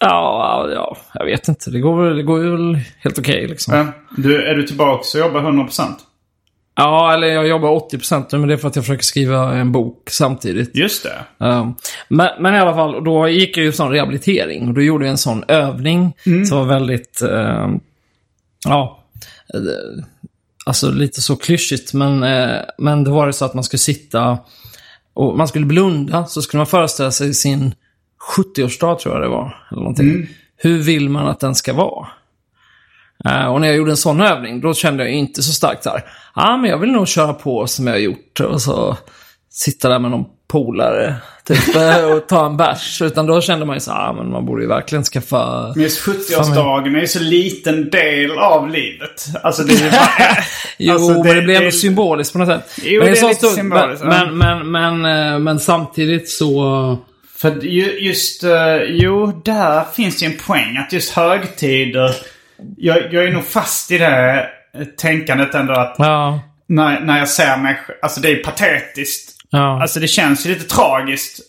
[0.00, 1.70] Ja, ja, jag vet inte.
[1.70, 3.74] Det går, det går ju helt okej liksom.
[3.74, 3.86] Ja.
[4.16, 5.82] Du, är du tillbaka och jobbar 100%?
[6.76, 9.72] Ja, eller jag jobbar 80% nu, men det är för att jag försöker skriva en
[9.72, 10.76] bok samtidigt.
[10.76, 11.46] Just det.
[11.46, 11.74] Um,
[12.08, 14.68] men, men i alla fall, då gick jag ju sån rehabilitering.
[14.68, 16.16] Och då gjorde jag en sån övning
[16.48, 17.80] som var väldigt, ehm,
[18.66, 19.04] ja,
[19.54, 20.04] eh,
[20.66, 21.92] alltså lite så klyschigt.
[21.92, 24.38] Men, eh, men det var det så att man skulle sitta
[25.14, 26.26] och man skulle blunda.
[26.26, 27.74] Så skulle man föreställa sig sin
[28.36, 29.66] 70-årsdag tror jag det var.
[29.70, 30.26] Eller någonting.
[30.56, 32.08] Hur vill man att den ska vara?
[33.28, 36.04] Eh, och när jag gjorde en sån övning, då kände jag inte så starkt här.
[36.34, 38.40] Ja, ah, men jag vill nog köra på som jag har gjort.
[38.40, 38.96] Och så
[39.50, 41.14] sitta där med någon polare
[41.44, 43.02] typ, eh, och ta en bärs.
[43.02, 45.72] Utan då kände man ju så ah, men man borde ju verkligen skaffa...
[45.74, 49.26] Men just 70-årsdagen är ju så liten del av livet.
[49.42, 50.08] Alltså det är bara...
[50.78, 52.78] Jo, alltså, men det blir ändå symboliskt på något sätt.
[52.82, 54.04] Jo, men det är så lite symboliskt.
[54.04, 56.98] Men, men, men, men, eh, men samtidigt så...
[57.36, 60.76] För ju- just, eh, jo, där finns det ju en poäng.
[60.76, 62.10] Att just högtider...
[62.76, 64.46] Jag, jag är nog fast i det
[64.96, 69.36] tänkandet ändå att Ja, när, när jag ser mig Alltså det är patetiskt.
[69.50, 69.82] ja.
[69.82, 71.40] Alltså det känns ju lite tragiskt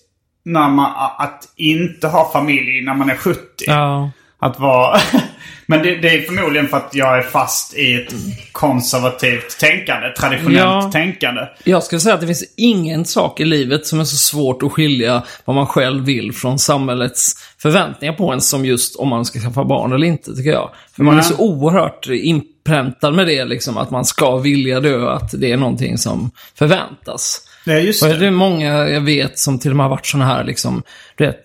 [0.45, 3.39] när man, att inte ha familj när man är 70.
[3.67, 4.11] ja.
[4.39, 4.99] Att vara...
[5.67, 8.13] Men det, det är förmodligen för att jag är fast i ett
[8.51, 10.09] konservativt tänkande.
[10.09, 10.89] Traditionellt Ja.
[10.93, 11.41] tänkande.
[11.63, 14.71] Jag skulle säga att det finns ingen sak i livet som är så svårt att
[14.71, 19.39] skilja vad man själv vill från samhällets förväntningar på en som just om man ska
[19.39, 20.69] skaffa barn eller inte, tycker jag.
[20.95, 25.41] För man är så oerhört inpräntad med det, liksom, att man ska vilja dö, att
[25.41, 27.41] det är någonting som förväntas.
[27.65, 28.17] Är just Och det.
[28.17, 30.83] det är många jag vet som till och med har varit sådana här, liksom,
[31.15, 31.43] du vet,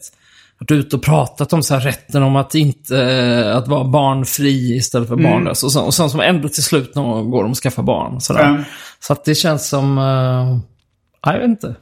[0.60, 4.76] varit ute och pratat om så här rätten om att inte, eh, att vara barnfri
[4.76, 5.30] istället för Mm.
[5.32, 5.62] barnlös.
[5.64, 8.20] Och, så, och sen som ändå till slut någon går de och skaffar barn.
[8.20, 8.56] Sådär.
[8.58, 8.64] Ja.
[9.00, 10.58] Så att det känns som, uh,
[11.22, 11.74] jag vet inte.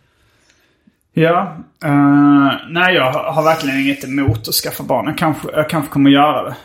[1.14, 1.56] Ja.
[1.84, 5.06] eh, nej, jag har verkligen inget emot att skaffa barn.
[5.06, 6.56] Jag kanske, jag kanske kommer göra det.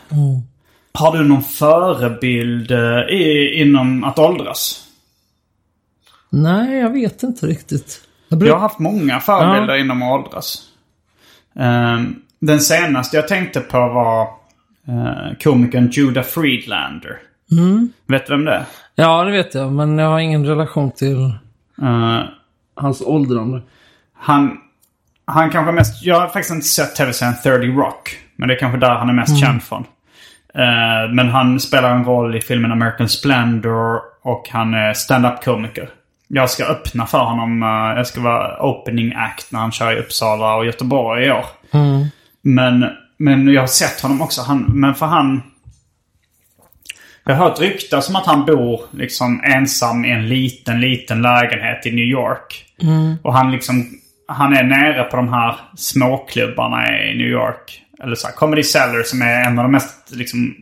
[0.98, 2.70] Har du någon förebild
[3.10, 4.80] i, inom att åldras?
[6.30, 8.00] Nej, jag vet inte riktigt.
[8.28, 10.62] Jag Jag bruk- har haft många förebilder inom att åldras.
[11.56, 14.22] Ehm, den senaste jag tänkte på var
[14.88, 17.18] uh, komikern Judah Friedlander.
[18.06, 18.64] Vet du vem det är?
[18.94, 21.32] Ja, det vet jag, men jag har ingen relation till
[21.82, 22.22] Eh,
[22.74, 23.62] hans åldrande.
[24.14, 24.58] han,
[25.24, 26.04] han kanske mest...
[26.04, 28.18] Jag har faktiskt inte sett tv-serien 30 Rock.
[28.36, 29.84] Men det är kanske där han är mest känd från.
[30.54, 35.88] Eh, men han spelar en roll i filmen American Splendor och han är stand-up komiker.
[36.28, 37.62] Jag ska öppna för honom.
[37.62, 41.44] eh, jag ska vara opening act när han kör i Uppsala och Göteborg i år.
[42.42, 44.42] Men, men jag har sett honom också.
[44.42, 45.42] Han, men för han...
[47.24, 51.86] Jag har hört ryktas om att han bor liksom ensam i en liten, liten lägenhet
[51.86, 52.64] i New York.
[53.22, 53.86] Och han liksom...
[54.28, 57.82] Han är nere på de här småklubbarna i New York.
[58.02, 60.54] Eller så här, Comedy Cellar som är en av de mest liksom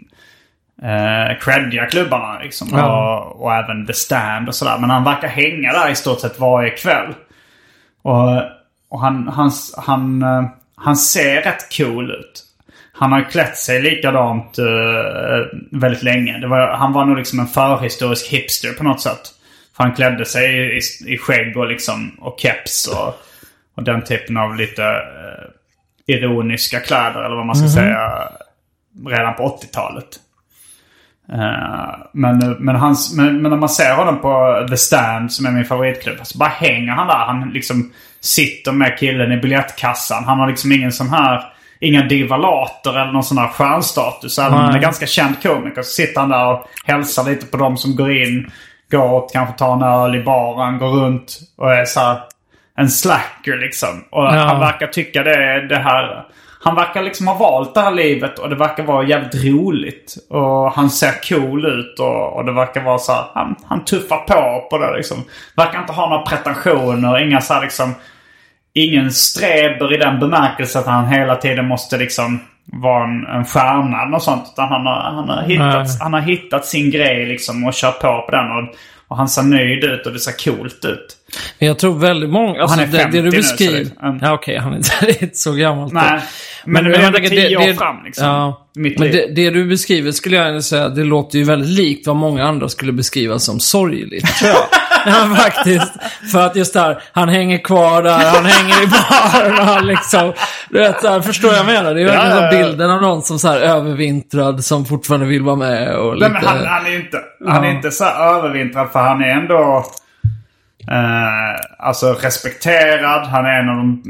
[0.83, 2.39] eh, creddiga klubbarna.
[2.39, 2.69] Liksom.
[2.73, 3.21] Ja.
[3.21, 4.79] Och, och även The Stand och sådär.
[4.79, 7.15] Men han verkar hänga där i stort sett varje kväll.
[8.03, 8.43] Och,
[8.89, 10.45] och han, han, han, eh,
[10.77, 12.45] han ser rätt cool ut.
[12.95, 14.67] Han har klätt sig likadant uh,
[15.71, 16.47] väldigt länge.
[16.47, 19.21] Var, han var nog liksom en förhistorisk hipster på något sätt.
[19.77, 23.15] För han klädde sig i, i, i skägg och liksom och keps och,
[23.77, 28.29] och den typen av lite eh, ironiska kläder eller vad man ska säga.
[29.07, 30.21] Redan på 80-talet.
[31.33, 35.51] Eh, men, men, hans, men, men när man ser honom på The Stand som är
[35.51, 36.17] min favoritklubb.
[36.23, 37.15] Så bara hänger han där.
[37.27, 40.25] Han liksom sitter med killen i biljettkassan.
[40.25, 41.45] Han har liksom ingen sån här...
[41.85, 44.39] Inga divalater eller någon sån här stjärnstatus.
[44.39, 47.57] Även om han är ganska känd komiker så sitter han där och hälsar lite på
[47.57, 48.51] dem som går in.
[48.91, 50.79] Går och kanske tar en öl i baren.
[50.79, 52.19] Går runt och är så här
[52.79, 54.05] en slacker liksom.
[54.11, 54.31] Och Ja.
[54.31, 56.25] han verkar tycka det är det här...
[56.65, 60.17] Han verkar liksom ha valt det här livet och det verkar vara jävligt roligt.
[60.31, 64.19] Och han ser cool ut och, och det verkar vara så här, han, han tuffar
[64.19, 65.25] på på det liksom.
[65.57, 67.95] Verkar inte ha några pretensioner, inga så här liksom...
[68.75, 74.03] Ingen streber i den bemärkelsen att han hela tiden måste liksom vara en, en stjärna
[74.03, 74.45] eller sånt.
[74.53, 75.97] Utan han har, han, har hittat, Nej.
[76.01, 78.51] han har hittat sin grej liksom och kör på på den.
[78.51, 78.75] Och,
[79.13, 81.17] och han ser nöjd ut och det ser coolt ut.
[81.59, 82.63] Men jag tror väldigt många...
[82.63, 83.85] Alltså, är det, 50 det du nu, beskriver...
[83.85, 84.19] så det- mm.
[84.23, 85.93] Ja, okej, han är inte, det är så gammalt.
[85.93, 86.21] Nej.
[86.65, 88.27] Men, men, jag men tänker, tio år fram liksom.
[88.27, 89.17] Ja, Mitt men liv.
[89.29, 92.69] det, det du beskriver skulle jag säga, det låter ju väldigt likt vad många andra
[92.69, 94.57] skulle beskriva som sorgligt, jag.
[95.07, 95.93] ja, faktiskt.
[96.33, 100.33] För att just där, han hänger kvar där, han hänger i baren och han liksom...
[100.71, 101.95] Du vet, så här, förstår jag menar?
[101.95, 102.65] Det är verkligen Ja, ja, ja.
[102.65, 106.29] bilden av någon som så här övervintrad, som fortfarande vill vara med och lite...
[106.29, 109.85] Men han, han är inte, han är inte så övervintrad för han är ändå
[110.91, 113.27] eh, alltså respekterad.
[113.27, 114.03] Han är en av de,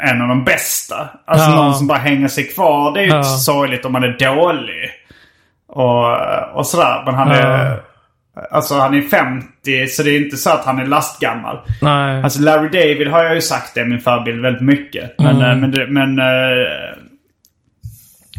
[0.00, 1.08] en av de bästa.
[1.26, 2.94] Alltså någon som bara hänger sig kvar.
[2.94, 3.22] Det är ju Ja.
[3.22, 4.90] sorgligt om man är dålig.
[5.68, 6.16] Och,
[6.58, 7.02] och sådär.
[7.04, 7.80] Men han är...
[8.50, 11.58] Alltså han är 50 så det är inte så att han är lastgammal.
[11.82, 12.22] Nej.
[12.22, 15.14] Alltså Larry David har jag ju sagt det är min förebild väldigt mycket.
[15.18, 15.62] Men, Mm.
[15.64, 16.98] eh, men, men eh,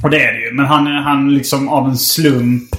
[0.03, 0.53] Och det är det ju.
[0.53, 2.69] Men han, han liksom av en slump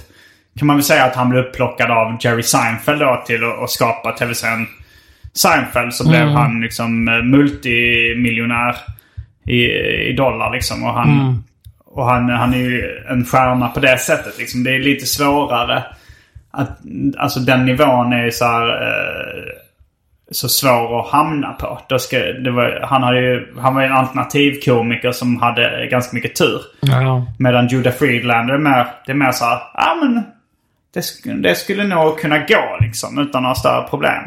[0.59, 4.13] kan man väl säga att han blev upplockad av Jerry Seinfeld då till att, skapa
[4.13, 4.67] tv-serien
[5.35, 5.95] Seinfeld.
[5.95, 8.77] Så blev han liksom eh, multimiljonär
[9.47, 9.65] i,
[10.11, 10.85] i dollar liksom.
[10.85, 11.43] Och han,
[11.85, 14.65] och han, han är ju en stjärna på det sättet liksom.
[14.65, 15.85] Det är lite svårare.
[16.51, 16.79] Att,
[17.19, 19.53] alltså den nivån är ju så här, eh,
[20.31, 21.81] så svår att hamna på.
[21.89, 22.17] Då ska,
[22.51, 26.61] var, han, hade ju, han var ju en alternativkomiker som hade ganska mycket tur.
[26.81, 27.27] Ja.
[27.39, 30.23] Medan Judah Friedlander är mer, det är mer så här, ja men
[30.95, 34.23] det, det skulle nog kunna gå liksom utan några större problem.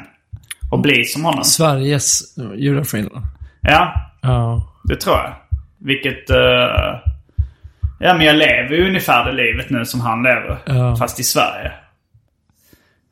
[0.72, 1.44] Och bli som honom.
[1.44, 3.26] Sveriges Judah Friedland.
[3.62, 4.68] Ja, Ja.
[4.84, 5.34] det tror jag.
[5.78, 6.30] Vilket...
[6.30, 6.38] eh,
[8.00, 10.58] ja men jag lever ju ungefär det livet nu som han lever.
[10.66, 10.96] Ja.
[10.96, 11.72] Fast i Sverige.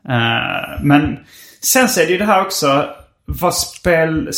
[0.09, 1.19] Eh, men
[1.63, 2.85] sen så är det ju det här också.
[3.25, 4.29] Vad spel...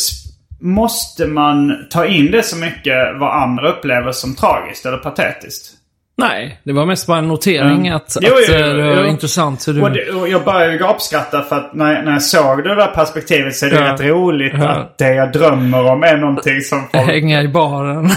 [0.63, 5.71] Måste man ta in det så mycket vad andra upplever som tragiskt eller patetiskt?
[6.17, 7.95] Nej, det var mest bara en notering Mm.
[7.95, 9.81] att, Jo, att jo, eh, jo, det var intressant hur du...
[9.81, 12.87] Och, det, och jag började ju gapskratta för att när, när jag såg det där
[12.87, 13.93] perspektivet så är det Ja.
[13.93, 14.67] rätt roligt Ja.
[14.69, 17.05] att det jag drömmer om är någonting som folk...
[17.07, 17.97] Hänga i baren.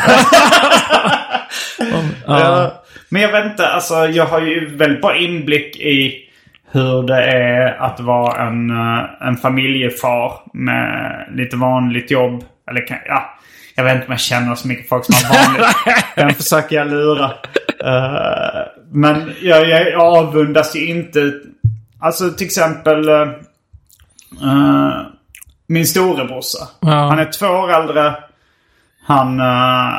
[1.94, 2.82] Om- ja.
[3.08, 6.20] Men jag vet inte, alltså jag har ju väldigt bra inblick i
[6.74, 12.44] hur det är att vara en, eh, en familjefar med lite vanligt jobb.
[12.70, 13.38] Eller kan, ja,
[13.74, 15.76] jag vet inte om jag känner så mycket folk som har vanligt.
[16.16, 17.24] Den försöker jag lura.
[17.84, 18.60] Eh,
[18.90, 21.32] men jag, jag avundas ju inte.
[22.00, 23.28] Alltså till exempel eh,
[25.66, 26.68] min storebrorsa.
[26.80, 27.08] Ja.
[27.08, 28.14] Han är två år äldre.
[29.06, 29.92] Han, eh,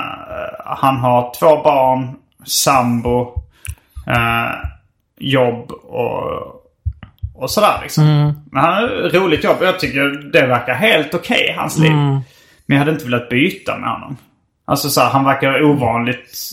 [0.65, 2.15] han har två barn,
[2.45, 3.41] sambo,
[5.19, 6.64] jobb och,
[7.35, 8.05] och sådär liksom.
[8.51, 11.91] Men han har roligt jobb jag tycker det verkar helt okej i hans liv.
[11.91, 12.23] Men
[12.67, 14.17] jag hade inte velat byta med honom.
[14.65, 16.51] Alltså så här, han verkar ovanligt,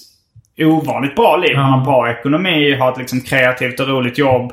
[0.59, 1.57] ovanligt bra liv.
[1.57, 4.53] Han har bra ekonomi, har ett liksom kreativt och roligt jobb.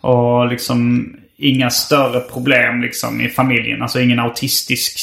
[0.00, 1.06] Och liksom
[1.36, 3.82] inga större problem liksom i familjen.
[3.82, 4.98] Alltså ingen autistisk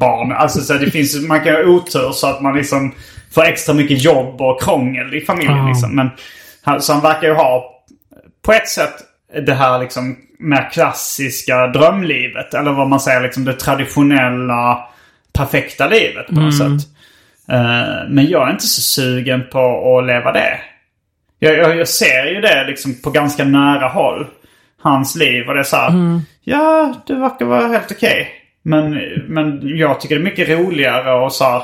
[0.00, 0.32] barn.
[0.32, 2.94] Alltså så här, det finns, man kan ha otur så att man liksom
[3.34, 5.96] får extra mycket jobb och krångel i familjen liksom.
[5.96, 6.10] Men
[6.80, 7.64] så han verkar ju ha
[8.44, 8.94] på ett sätt
[9.40, 12.54] det här liksom mer klassiska drömlivet.
[12.54, 14.88] Eller vad man säger, liksom det traditionella
[15.32, 16.88] perfekta livet på något sätt.
[17.48, 20.60] Eh, men jag är inte så sugen på att leva det.
[21.38, 24.26] Jag, jag, jag ser ju det liksom på ganska nära håll.
[24.82, 25.90] Hans liv och det är så här,
[26.44, 28.28] Ja, det verkar vara helt okej.
[28.62, 28.90] Men,
[29.28, 31.62] men jag tycker det är mycket roligare att så här,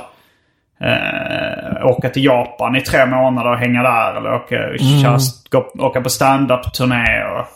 [0.81, 4.17] eh, åka till Japan i tre månader och hänga där.
[4.17, 4.57] Eller åka,
[5.03, 5.19] köra,
[5.51, 7.47] gå, åka på stand-up-turné och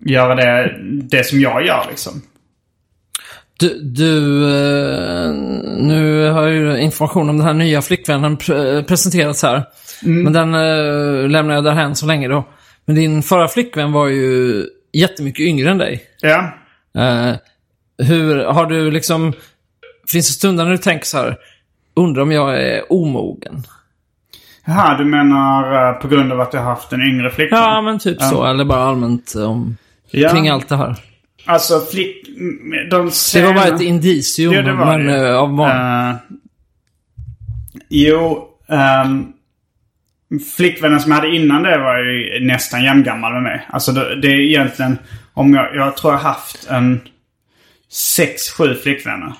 [0.00, 2.22] göra det, det som jag gör liksom.
[3.60, 5.32] Du, du eh,
[5.78, 9.64] nu har ju information om den här nya flickvännen pre- presenterats här.
[10.02, 12.48] Men den eh, lämnar jag därhän så länge då.
[12.84, 16.02] Men din förra flickvän var ju jättemycket yngre än dig.
[16.20, 16.52] Ja.
[16.98, 17.36] Eh,
[18.06, 19.32] hur har du liksom...
[20.12, 21.36] Finns det stunder när du tänker så här,
[21.96, 23.62] undrar om jag är omogen?
[24.64, 27.58] Jaha, du menar på grund av att har haft en yngre flickvän?
[27.58, 28.44] Ja, men typ så.
[28.44, 29.76] Eller bara allmänt om,
[30.10, 30.30] Ja.
[30.30, 30.96] kring allt det här.
[31.44, 32.26] Alltså flick...
[32.90, 33.46] De Det sena...
[33.46, 35.28] var bara ett indicium, Ja, det var men det.
[35.28, 36.10] eh, av många.
[36.30, 36.36] Eh,
[37.88, 39.26] jo, ehm,
[40.56, 43.66] flickvännen som jag hade innan det var ju nästan jämngammal med mig.
[43.70, 44.98] Alltså det, det är egentligen,
[45.34, 47.00] om jag, jag tror jag haft en
[47.92, 49.32] sex, sju flickvänner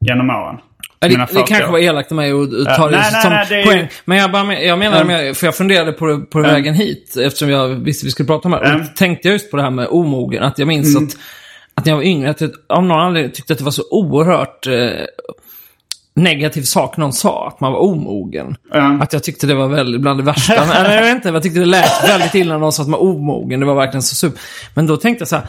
[0.00, 0.56] genom åren.
[0.98, 3.54] Det, det 40 kanske var elakt av mig att ta det nej, som nej, det
[3.54, 3.88] är ju- poäng.
[4.04, 5.06] Men jag, bara, jag menar, Mm.
[5.06, 6.50] med, för jag funderade på det på Mm.
[6.50, 8.64] vägen hit, eftersom jag visste vi skulle prata om det här.
[8.64, 8.76] Mm.
[8.80, 11.16] Och då tänkte jag just på det här med omogen, att jag minns att,
[11.74, 13.82] att när jag var yngre, att jag av någon anledning tyckte att det var så
[13.90, 14.72] oerhört eh,
[16.14, 18.56] negativ sak någon sa, att man var omogen.
[18.74, 19.00] Mm.
[19.00, 20.54] Att jag tyckte det var väldigt bland det värsta.
[20.76, 23.00] Eller jag vet inte, jag tyckte det lät väldigt illa när någon sa att man
[23.00, 23.60] var omogen.
[23.60, 24.40] Det var verkligen så super.
[24.74, 25.44] Men då tänkte jag så här,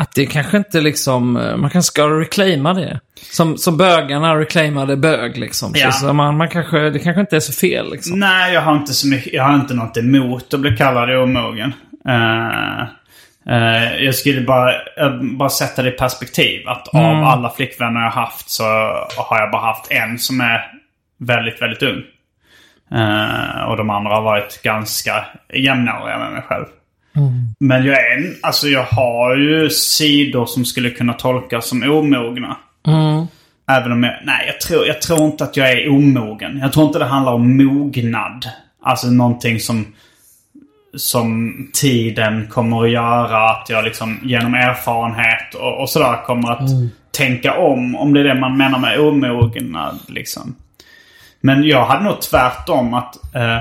[0.00, 3.00] att det kanske inte liksom, eh, man kanske ska reclaima det.
[3.32, 5.72] Som, som bögarna reclaimade bög liksom.
[5.74, 5.92] Ja.
[5.92, 8.18] Så, så man, man kanske, det kanske inte är så fel liksom.
[8.18, 11.72] Nej, jag har inte så mycket, jag har inte något emot att bli kallad omogen.
[12.08, 12.80] Eh,
[13.54, 16.68] eh, jag skulle bara, eh, bara sätta det i perspektiv.
[16.68, 17.06] Att Mm.
[17.06, 18.64] av alla flickvänner jag haft så
[19.16, 20.60] har jag bara haft en som är
[21.18, 22.02] väldigt, väldigt ung.
[23.68, 25.24] Och de andra har varit ganska
[25.54, 26.64] jämnåriga med mig själv.
[27.60, 32.56] Men jag är alltså jag har ju sidor som skulle kunna tolkas som omogna.
[33.70, 36.58] Även om jag, nej jag tror, jag tror inte att jag är omogen.
[36.58, 38.48] Jag tror inte det handlar om mognad.
[38.82, 39.86] Alltså någonting som,
[40.96, 43.50] som tiden kommer att göra.
[43.50, 46.70] Att jag liksom genom erfarenhet och, och sådär kommer att
[47.12, 47.96] tänka om.
[47.96, 50.54] Om det är det man menar med omognad liksom.
[51.40, 53.34] Men jag hade nog tvärtom att...
[53.34, 53.58] Eh,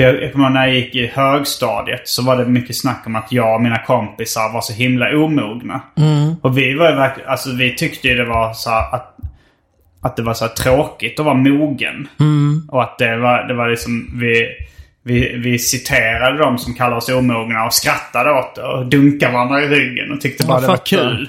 [0.00, 3.16] för jag, jag kommer när jag gick i högstadiet så var det mycket snack om
[3.16, 5.80] att jag och mina kompisar var så himla omogna.
[6.42, 9.16] Och vi var ju verkligen, alltså vi tyckte ju det var så här att,
[10.02, 12.08] att det var så här tråkigt att vara mogen.
[12.68, 14.48] Och att det var, det var liksom, vi,
[15.02, 19.62] vi, vi citerade de som kallade oss omogna och skrattade åt det och dunkade varandra
[19.62, 21.28] i ryggen och tyckte bara Jag det var kul.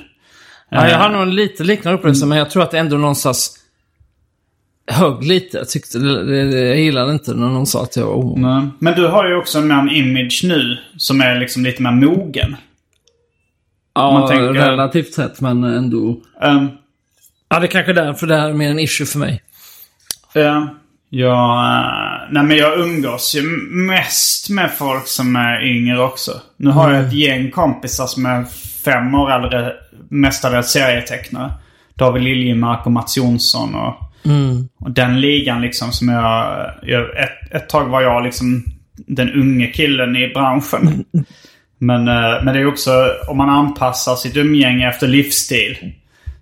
[0.70, 3.61] Ja, jag har nog en lite liknande upplevelse, men jag tror att det ändå någonstans
[4.92, 5.58] högg lite.
[5.58, 8.38] Jag, tyckte, jag gillade inte när någon sa att jag var.
[8.38, 8.68] Nej.
[8.80, 12.56] Men du har ju också en annan image nu som är liksom lite mer mogen.
[13.96, 16.18] Ja, man tänker- relativt sett, men ändå.
[16.44, 16.68] Um,
[17.50, 19.42] Ja, det är kanske är därför det här är mer en issue för mig.
[20.34, 20.68] Ja.
[21.10, 23.42] Jag, eh, nej men jag umgås ju
[23.88, 26.32] mest med folk som är yngre också.
[26.58, 28.46] Nu har jag ett gäng kompisar som är
[28.86, 29.74] fem år äldre.
[30.10, 31.52] Mestadels serietecknare.
[31.96, 33.96] David Liljemark och Mats Jonsson och,
[34.80, 36.70] och den ligan liksom som jag...
[36.84, 38.64] jag ett, ett tag var jag liksom
[39.08, 41.06] den unge killen i branschen.
[41.84, 42.92] Men, eh, men det är också
[43.28, 45.94] om man anpassar sitt umgänge efter livsstil.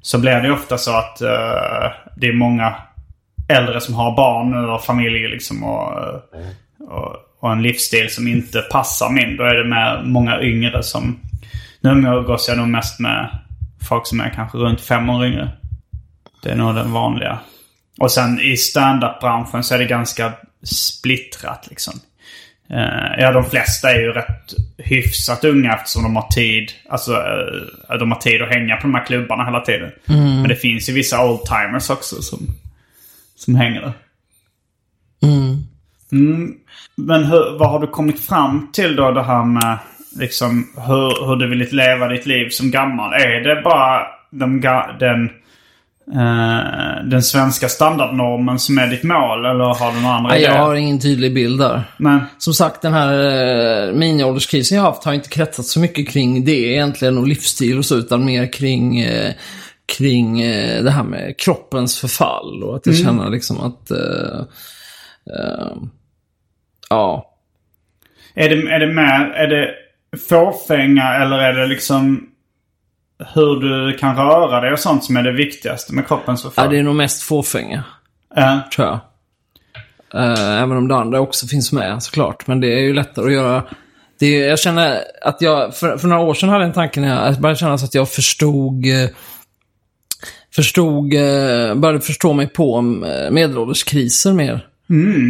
[0.01, 2.75] Så blir det ofta så att eh, det är många
[3.49, 8.27] äldre som har barn nu och familj liksom och, eh, och, och en livsstil som
[8.27, 9.38] inte passar min.
[9.38, 11.19] Då är det med många yngre som...
[11.82, 13.30] Nu umgås jag nog mest med
[13.89, 15.49] folk som är kanske runt fem år yngre.
[16.43, 17.39] Det är nog den vanliga.
[18.00, 20.34] Och sen i stand-up-branschen så är det ganska
[20.64, 21.93] splittrat liksom.
[22.70, 26.72] Eh, ja, de flesta är ju rätt hyfsat unga eftersom de har tid.
[26.89, 29.91] Alltså, eh, de har tid att hänga på de här klubbarna hela tiden.
[30.06, 32.39] Men det finns ju vissa oldtimers också som,
[33.36, 33.93] som hänger där.
[35.22, 35.64] Mm.
[36.95, 39.78] Men hur, vad har du kommit fram till då det här med
[40.20, 43.14] liksom hur, hur du vill leva ditt liv som gammal?
[43.14, 44.62] Är det bara de,
[45.00, 45.30] den,
[46.14, 49.45] eh, den svenska standardnormen som är ditt mål?
[49.45, 50.64] Eller har du några andra Nej, jag idéer?
[50.64, 51.84] har ingen tydlig bild där.
[51.97, 56.10] Men, Som sagt, den här eh, miniålderskrisen jag har haft har inte kretsat så mycket
[56.10, 59.34] kring det egentligen och livsstil och så, utan mer kring, eh,
[59.97, 63.91] kring eh, det här med kroppens förfall och att jag känner liksom att...
[63.91, 64.39] Eh,
[65.36, 65.76] eh,
[66.89, 67.26] ja.
[68.36, 69.70] Är det, är det mer, är det
[70.30, 72.28] fåfänga eller är det liksom
[73.34, 76.70] hur du kan röra dig och sånt som är det viktigaste med kroppens Ja, förfall?
[76.70, 77.84] det är nog mest fåfänga,
[78.36, 78.59] Ja.
[78.76, 78.99] tror jag.
[80.24, 82.47] Eh, även om det andra också finns med såklart.
[82.47, 83.63] Men det är ju lättare att göra.
[84.20, 86.99] Det är, jag känner att jag, för, för några år sedan hade jag en tanke
[86.99, 89.09] när jag, började känna att jag förstod, eh,
[90.55, 94.65] förstod, eh, började förstå mig på eh, medelålderskriser mer.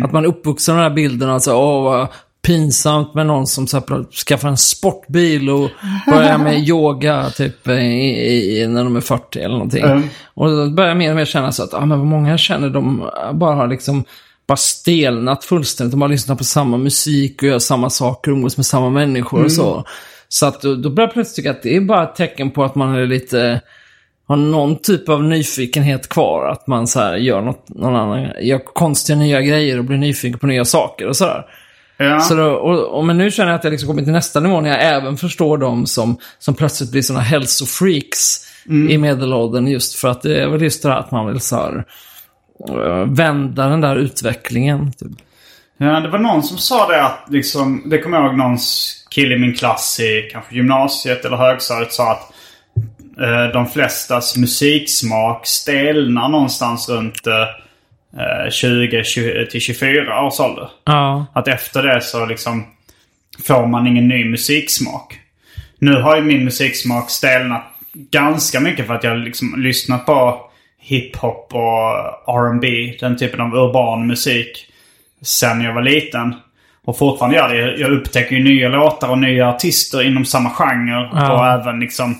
[0.03, 2.07] Att man är uppvuxen med den här bilden, alltså åh
[2.41, 5.69] pinsamt med någon som så här, skaffar en sportbil och
[6.07, 9.83] börjar med yoga typ i, i, när de är 40 eller någonting.
[9.83, 10.03] Mm.
[10.33, 12.39] Och då börjar jag mer och mer känna så att, ah, men vad många jag
[12.39, 14.03] känner, de bara har liksom
[14.47, 15.91] bara stelnat fullständigt.
[15.91, 19.51] De bara lyssnar på samma musik och gör samma saker umgås med samma människor och
[19.51, 19.83] så.
[20.27, 22.63] Så att då, då börjar jag plötsligt tycka att det är bara ett tecken på
[22.63, 23.61] att man är lite,
[24.27, 26.49] har någon typ av nyfikenhet kvar.
[26.49, 30.47] Att man så gör något, någon annan, gör konstiga nya grejer och blir nyfiken på
[30.47, 31.45] nya saker och sådär.
[32.01, 32.19] Ja.
[32.19, 34.61] Så då, och, och, men nu känner jag att jag liksom kommit till nästa nivå
[34.61, 38.45] när jag även förstår dem som, som plötsligt blir sådana hälsofreaks
[38.89, 39.67] i medelåldern.
[39.67, 41.85] Just för att det är väl just det här att man vill så här,
[42.69, 44.91] eh, vända den där utvecklingen.
[44.91, 45.11] Typ.
[45.77, 49.35] Ja, det var någon som sa det att liksom, det kommer jag ihåg någons kille
[49.35, 52.33] i min klass i kanske gymnasiet eller högstadiet sa att
[53.21, 57.33] eh, de flestas musiksmak stelnar någonstans runt eh,
[58.51, 60.69] 20, 20 till 24 års ålder.
[60.85, 61.25] Ja.
[61.33, 62.65] Att efter det så liksom
[63.47, 65.19] får man ingen ny musiksmak.
[65.79, 70.41] Nu har ju min musiksmak stelnat ganska mycket för att jag liksom lyssnat på
[70.79, 74.65] hiphop och R&B, den typen av urban musik,
[75.21, 76.35] sen jag var liten.
[76.85, 77.77] Och fortfarande gör det.
[77.77, 81.09] Jag upptäcker ju nya låtar och nya artister inom samma genre.
[81.13, 81.33] Ja.
[81.33, 82.17] Och även liksom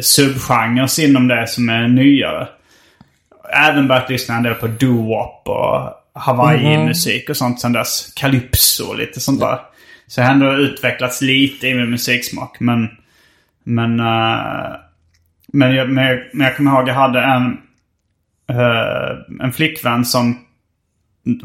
[0.00, 2.48] subgenres inom det som är nyare.
[3.52, 5.92] Även börjat lyssna en del på doo-wop och
[6.22, 8.12] Hawaii-musik och sånt sen dess.
[8.16, 9.58] Calypso och lite sånt där.
[10.06, 12.56] Så jag har ändå utvecklats lite i min musiksmak.
[12.60, 12.88] Men...
[13.64, 14.00] Men...
[14.00, 14.72] eh,
[15.52, 17.58] men, jag, men, jag, men jag kommer ihåg jag hade en...
[18.50, 20.38] eh, en flickvän som...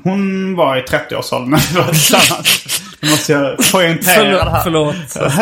[0.04, 2.82] Hon var i 30-årsåldern när vi var tillsammans.
[3.02, 4.64] Nu måste jag poängtera det här.
[4.64, 4.96] Förlåt,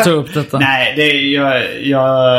[0.04, 0.58] ta upp detta.
[0.58, 2.36] Nej, det är, jag, jag,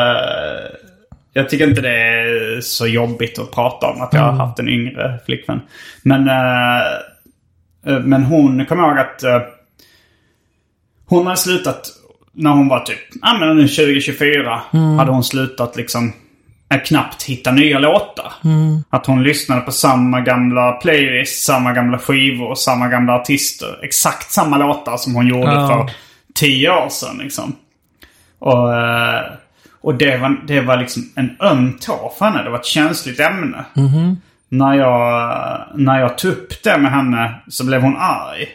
[1.38, 4.69] jag tycker inte det är så jobbigt att prata om att jag har haft en
[4.69, 5.61] yngre flickvän.
[6.03, 6.85] Men, eh,
[7.93, 9.41] eh, men hon kommer ihåg att eh,
[11.05, 11.88] hon hade slutat
[12.33, 14.61] när hon var typ, ja men nu 2024
[14.97, 16.13] hade hon slutat liksom
[16.73, 18.33] eh, knappt hitta nya låtar.
[18.89, 23.79] Att hon lyssnade på samma gamla playlist, samma gamla skivor, samma gamla artister.
[23.83, 25.67] Exakt samma låtar som hon gjorde Ja.
[25.67, 25.93] för
[26.35, 27.55] tio år sedan liksom.
[28.39, 29.21] Och, eh,
[29.82, 32.43] och det, var, det var liksom en öm tå för henne.
[32.43, 33.65] Det var ett känsligt ämne.
[34.49, 38.47] När, jag, när jag tog upp det med henne så blev hon arg.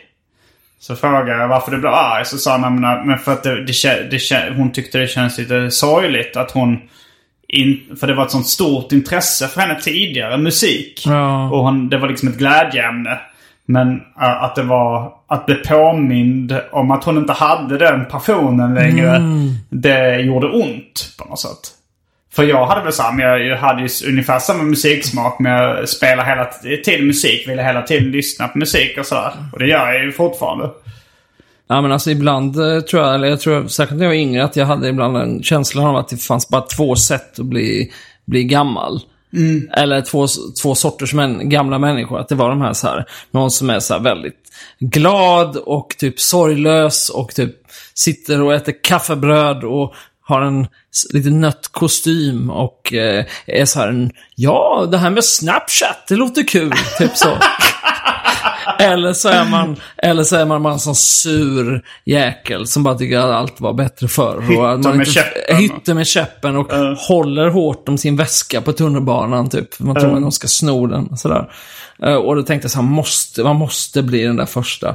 [0.78, 2.24] Så frågade jag varför du blev arg.
[2.24, 6.36] Så sa hon men, för att det, det, det, hon tyckte det känns lite sorgligt
[6.36, 6.78] att hon...
[7.48, 11.02] In, för det var ett sånt stort intresse för henne tidigare, musik.
[11.06, 11.50] Ja.
[11.50, 13.18] Och hon, det var liksom ett glädjeämne.
[13.66, 18.74] Men äh, att det var att bli påmind om att hon inte hade den passionen
[18.74, 19.22] längre.
[19.68, 21.70] Det gjorde ont på något sätt.
[22.34, 26.44] För jag hade väl samma, jag, hade ju ungefär samma musiksmak men jag spelar hela
[26.84, 27.48] tiden musik.
[27.48, 29.32] Ville hela tiden lyssna på musik och sådär.
[29.52, 30.70] Och det gör jag ju fortfarande.
[31.68, 34.44] Ja, men alltså ibland eh, tror jag, eller jag tror särskilt när jag var yngre,
[34.44, 37.92] att jag hade ibland en känsla av att det fanns bara två sätt att bli,
[38.24, 39.00] bli gammal.
[39.72, 40.26] Eller två,
[40.62, 42.20] två sorters män, gamla människor.
[42.20, 44.38] Att det var de här så här, någon som är så här väldigt
[44.78, 47.54] glad och typ sorglös och typ
[47.94, 50.66] sitter och äter kaffebröd och har en
[51.12, 56.16] lite nött kostym och eh, är så här en, ja, det här med Snapchat, det
[56.16, 57.28] låter kul, typ så.
[58.78, 63.18] Eller så är man, eller så är man en sån sur jäkel som bara tycker
[63.18, 64.40] att allt var bättre förr.
[64.40, 65.56] Hytter man med käppen.
[65.56, 66.72] Hytter med käppen och
[67.08, 69.78] håller hårt om sin väska på tunnelbanan typ.
[69.80, 71.16] Man tror att de ska sno den.
[71.16, 71.48] Sådär.
[72.02, 74.94] Eh, Och då tänkte jag så här, måste, man måste bli den där första.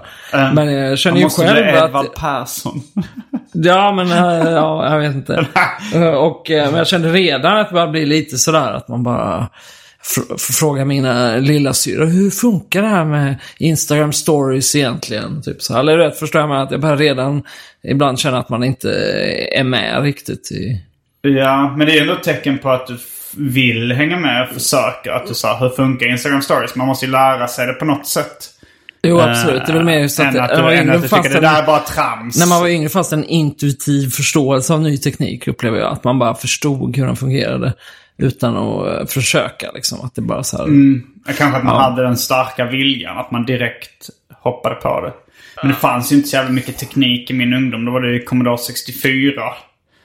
[0.53, 1.83] Men jag känner Man ju måste själv bli att...
[1.89, 2.81] Edvard Persson.
[3.59, 5.45] Ja, men eh, ja, jag vet inte.
[5.95, 9.47] Eh, Och, men jag kände redan att det började bli lite sådär att man bara
[10.03, 15.41] fr- f- frågar mina lilla syra hur funkar det här med Instagram stories egentligen?
[15.41, 15.73] Typ så.
[15.73, 15.79] här.
[15.79, 17.43] Eller vet, förstår jag att jag börjar redan
[17.83, 18.91] ibland känna att man inte
[19.51, 20.81] är med riktigt i...
[21.21, 22.97] Ja, men det är ändå ett tecken på att du
[23.37, 25.15] vill hänga med och försöka.
[25.15, 26.75] Att du sa hur funkar Instagram stories?
[26.75, 28.53] Man måste ju lära sig det på något sätt.
[29.03, 29.65] Jo, absolut.
[29.65, 30.35] Det är väl mer just att...
[30.35, 32.39] Än att du, var än att du tycker det där är bara trams.
[32.39, 35.93] När man var yngre fanns en intuitiv förståelse av ny teknik, upplever jag.
[35.93, 37.73] Att man bara förstod hur den fungerade
[38.17, 39.71] utan att eh, försöka.
[39.73, 40.01] Liksom.
[40.01, 40.63] Att det bara så här...
[40.63, 41.03] Mm.
[41.37, 41.81] Kanske att man Ja.
[41.81, 43.17] hade den starka viljan.
[43.17, 44.09] Att man direkt
[44.41, 45.13] hoppade på det.
[45.61, 47.85] Men det fanns ju inte så jävla mycket teknik i min ungdom.
[47.85, 49.31] Då var det ju Commodore 64.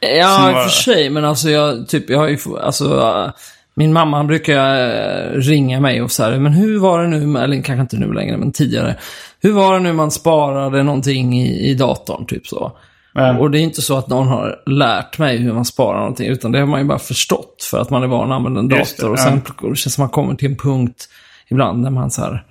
[0.01, 1.11] Ja, i var- och för sig.
[1.11, 3.31] Men alltså jag, typ, jag har ju, alltså, äh,
[3.75, 7.63] min mamma brukar äh, ringa mig och så här, men hur var det nu, eller
[7.63, 8.97] kanske inte nu längre, men tidigare.
[9.41, 12.73] Hur var det nu man sparade någonting i, i datorn, typ så.
[13.15, 16.29] Men- Och det är inte så att någon har lärt mig hur man sparar någonting,
[16.29, 18.79] utan det har man ju bara förstått för att man är van att använda en
[18.79, 19.13] Just det, dator.
[19.13, 19.25] och ja.
[19.25, 21.09] sen pl- det känns som att man kommer till en punkt
[21.49, 22.47] ibland där man så här,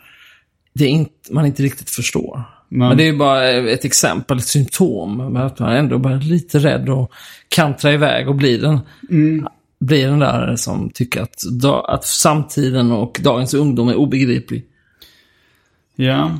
[0.74, 2.44] det är inte, man inte riktigt förstår.
[2.70, 5.18] Men det är ju bara ett exempel, ett symptom.
[5.18, 7.12] Men att man ändå bara är lite rädd och
[7.50, 8.80] kantra iväg och blir den,
[9.80, 11.36] blir den där som tycker att,
[11.88, 14.66] att samtiden och dagens ungdom är obegriplig.
[15.96, 16.32] Ja.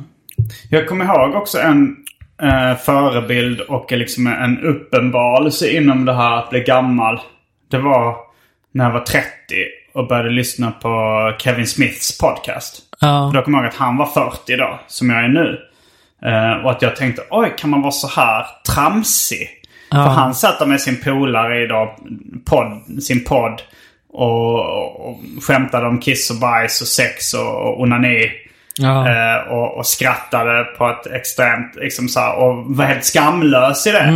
[0.70, 1.96] Jag kommer ihåg också en
[2.42, 7.20] eh, förebild och liksom en uppenbarelse inom det här att bli gammal.
[7.70, 8.16] Det var
[8.72, 9.28] när jag var 30
[9.94, 12.78] och började lyssna på Kevin Smiths podcast.
[13.00, 13.30] Ja.
[13.34, 15.58] Då kommer jag ihåg att han var 40 då, som jag är nu.
[16.24, 19.48] Eh, och att jag tänkte, oj, kan man vara så här tramsig?
[19.90, 21.96] För han satt där med sin polare i då,
[22.44, 23.62] podd, sin podd
[24.12, 28.30] och, och, och skämtade om kiss och bajs och sex och, och onani.
[28.78, 29.08] Ja.
[29.08, 33.90] Eh, och, och skrattade på ett extremt, liksom så här, och var helt skamlös i
[33.90, 34.08] det.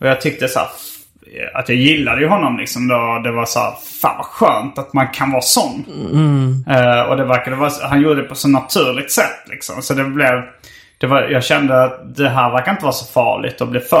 [0.00, 0.68] Och jag tyckte så här,
[1.54, 3.20] att jag gillade ju honom liksom då.
[3.24, 3.72] Det var så här,
[4.02, 5.84] fan vad skönt att man kan vara sån.
[6.68, 9.82] Eh, och det verkade vara, han gjorde det på så naturligt sätt liksom.
[9.82, 10.42] Så det blev,
[10.98, 13.98] det var, jag kände att det här verkar inte vara så farligt att bli 40.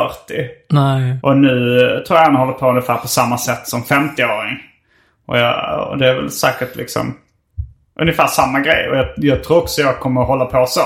[0.68, 1.18] Nej.
[1.22, 1.58] Och nu
[2.06, 4.58] tror jag han håller på ungefär på samma sätt som 50-åring.
[5.26, 7.14] Och, jag, och det är väl säkert liksom
[8.00, 8.88] ungefär samma grej.
[8.88, 10.80] Och jag, jag tror också jag kommer hålla på så.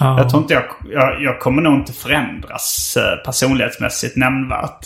[0.00, 0.18] Ja.
[0.18, 4.78] Jag tror inte jag, jag, jag kommer nog inte förändras eh, personlighetsmässigt nämnvärt.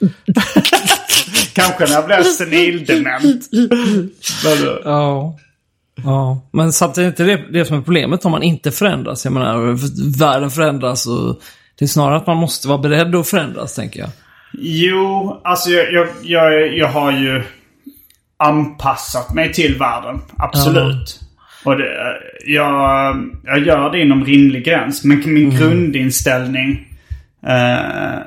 [1.54, 3.48] Kanske när jag blir senildement.
[4.44, 5.38] Men, Ja.
[6.04, 9.24] Ja, men samtidigt är det det som är problemet om man inte förändras.
[9.24, 9.78] Jag menar,
[10.18, 11.40] världen förändras och
[11.78, 14.08] det är snarare att man måste vara beredd att förändras, tänker jag.
[14.52, 17.42] Jo, alltså jag, jag, jag, jag har ju
[18.48, 20.20] anpassat mig till världen.
[20.38, 21.20] Absolut.
[21.64, 25.04] Och det, jag, jag gör det inom rimlig gräns.
[25.04, 26.88] Men min grundinställning...
[27.46, 28.18] Eh,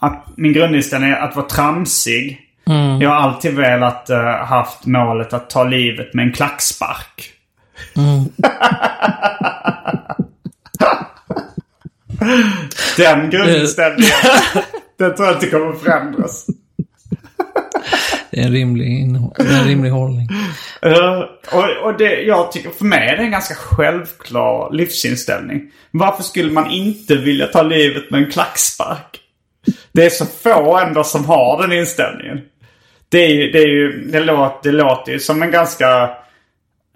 [0.00, 2.40] att, min grundinställning är att vara tramsig.
[3.00, 7.30] Jag har alltid velat eh, haft målet att ta livet med en klackspark.
[12.96, 14.12] Den grundinställningen.
[14.98, 16.46] den tror jag inte kommer förändras.
[18.30, 20.28] Det är en rimlig, en rimlig hållning.
[20.82, 21.18] Eh,
[21.52, 25.70] och, och det, jag tycker för mig är det en ganska självklar livsinställning.
[25.90, 29.20] Varför skulle man inte vilja ta livet med en klackspark?
[29.92, 32.40] Det är så få ändå som har den inställningen.
[33.08, 36.02] Det, är ju, det, är ju, det, låter, det låter ju som en ganska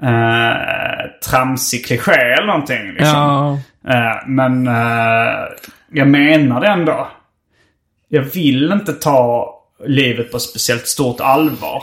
[0.02, 2.86] eh, tramsig kliché eller någonting.
[2.86, 3.08] Liksom.
[3.08, 3.58] Ja,
[3.88, 5.44] Eh, men eh,
[5.90, 7.08] jag menar det ändå.
[8.08, 9.54] Jag vill inte ta
[9.86, 11.82] livet på speciellt stort allvar.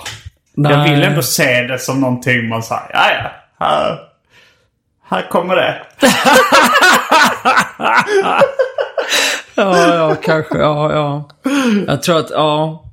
[0.54, 0.92] Jag Nej.
[0.92, 4.00] vill ändå se det som någonting man säger, ja ja, här,
[5.10, 5.82] här kommer det.
[9.56, 10.58] ja, ja, kanske.
[10.58, 11.30] Ja, ja.
[11.88, 12.86] Jag tror att, ja.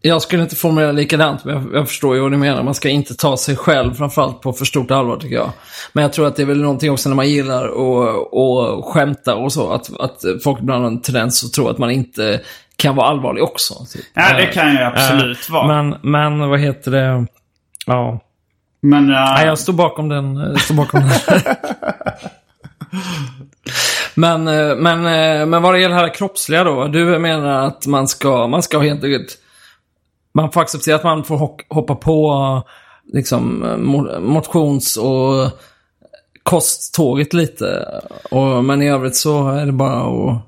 [0.00, 2.62] Jag skulle inte formulera likadant, men jag, jag förstår ju vad du menar.
[2.62, 5.50] Man ska inte ta sig själv, framförallt på för stort allvar, tycker jag.
[5.92, 9.34] Men jag tror att det är väl någonting också när man gillar att och skämta
[9.34, 12.40] och så, att, att folk ibland har en tendens att tro att man inte
[12.76, 13.74] kan vara allvarlig också.
[13.92, 14.04] Typ.
[14.14, 15.66] Ja, det Eh, kan ju absolut eh, vara.
[15.82, 17.26] Men, men vad heter det?
[17.86, 18.20] Ja.
[18.82, 20.36] Men eh, Nej, jag står bakom den.
[20.36, 21.10] Jag står bakom den.
[24.14, 26.86] men, eh, men, eh, men vad det gäller det här kroppsliga då.
[26.88, 29.38] Du menar att man ska, man ska helt enkelt...
[30.34, 31.38] Man får acceptera att man får
[31.74, 32.62] hoppa på
[33.12, 35.50] liksom, eh, mo- motions och
[36.42, 37.86] kosttåget lite.
[38.30, 40.42] Och, men i övrigt så är det bara att...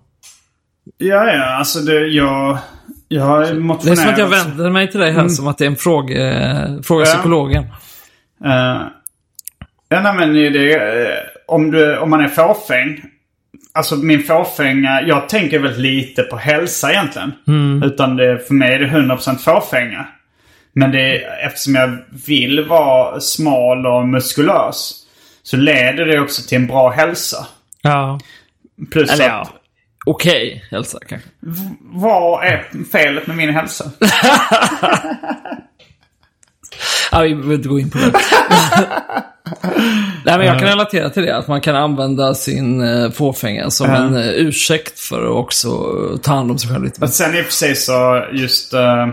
[0.99, 2.59] ja, ja, alltså det, jag,
[3.09, 3.83] jag har motionerat.
[3.85, 5.77] Det är som att jag vänder mig till dig här som att det är en
[5.77, 6.17] fråga,
[6.83, 7.13] fråga Ja.
[7.13, 7.63] psykologen.
[8.45, 8.83] Uh,
[9.89, 13.03] ja, nej, men det, eh, om, du, om man är fåfäng.
[13.73, 17.33] Alltså min fåfänga, jag tänker väldigt lite på hälsa egentligen.
[17.85, 20.07] Utan det, för mig är det 100% fåfänga.
[20.73, 24.95] Men det, eftersom jag vill vara smal och muskulös.
[25.43, 27.47] Så leder det också till en bra hälsa.
[27.83, 28.21] Ja.
[28.93, 29.53] Plus Eller att,
[30.09, 31.29] Okej hälsa kanske.
[31.81, 33.85] vad är felet med min hälsa?
[37.13, 38.13] Ja, vi behöver inte gå in på det.
[40.25, 41.37] Nej, men jag kan relatera till det.
[41.37, 46.19] Att man kan använda sin uh, fåfänga som en uh, ursäkt för att också eh,
[46.21, 47.01] ta hand om sig själv lite.
[47.01, 49.09] Men sen i och för sig så just eh,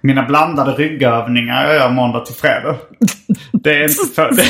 [0.00, 2.76] mina blandade ryggövningar jag gör måndag till fredag.
[3.52, 4.30] Det är inte för...
[4.30, 4.44] Det,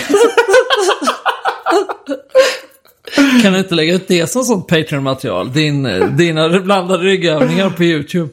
[3.42, 5.52] Kan du inte lägga ut det som sånt Patreon-material?
[5.52, 8.30] Din, eh, dina blandade ryggövningar på YouTube.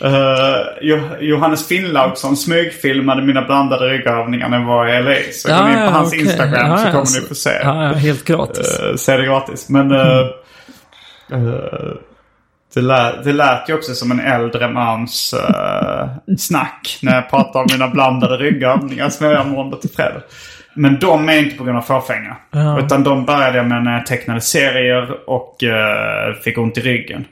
[0.00, 0.10] Eh,
[0.82, 5.14] Jo- Johannes Finnlaugsson smygfilmade mina blandade ryggövningar när jag var i LA.
[5.32, 6.20] Så gå in på hans okej.
[6.20, 7.50] Instagram Ja, så ja, kommer ni få se.
[7.62, 8.80] Ja, ja, helt gratis.
[8.90, 9.68] Uh, se det gratis.
[9.68, 10.18] Men eh,
[11.32, 11.92] eh,
[12.74, 17.60] det, lät, det lät ju också som en äldre mans eh, snack när jag pratar
[17.60, 20.22] om mina blandade ryggövningar som jag gör måndag till fredag.
[20.74, 22.36] Men de är inte på grund av fåfänga.
[22.78, 27.24] Utan de började jag med när jag tecknade serier och eh, fick ont i ryggen.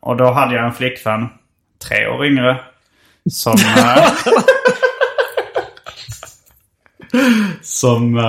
[0.00, 1.28] Och då hade jag en flickvän,
[1.88, 2.56] tre år yngre,
[3.30, 3.52] som...
[3.76, 4.06] eh,
[7.62, 8.22] som,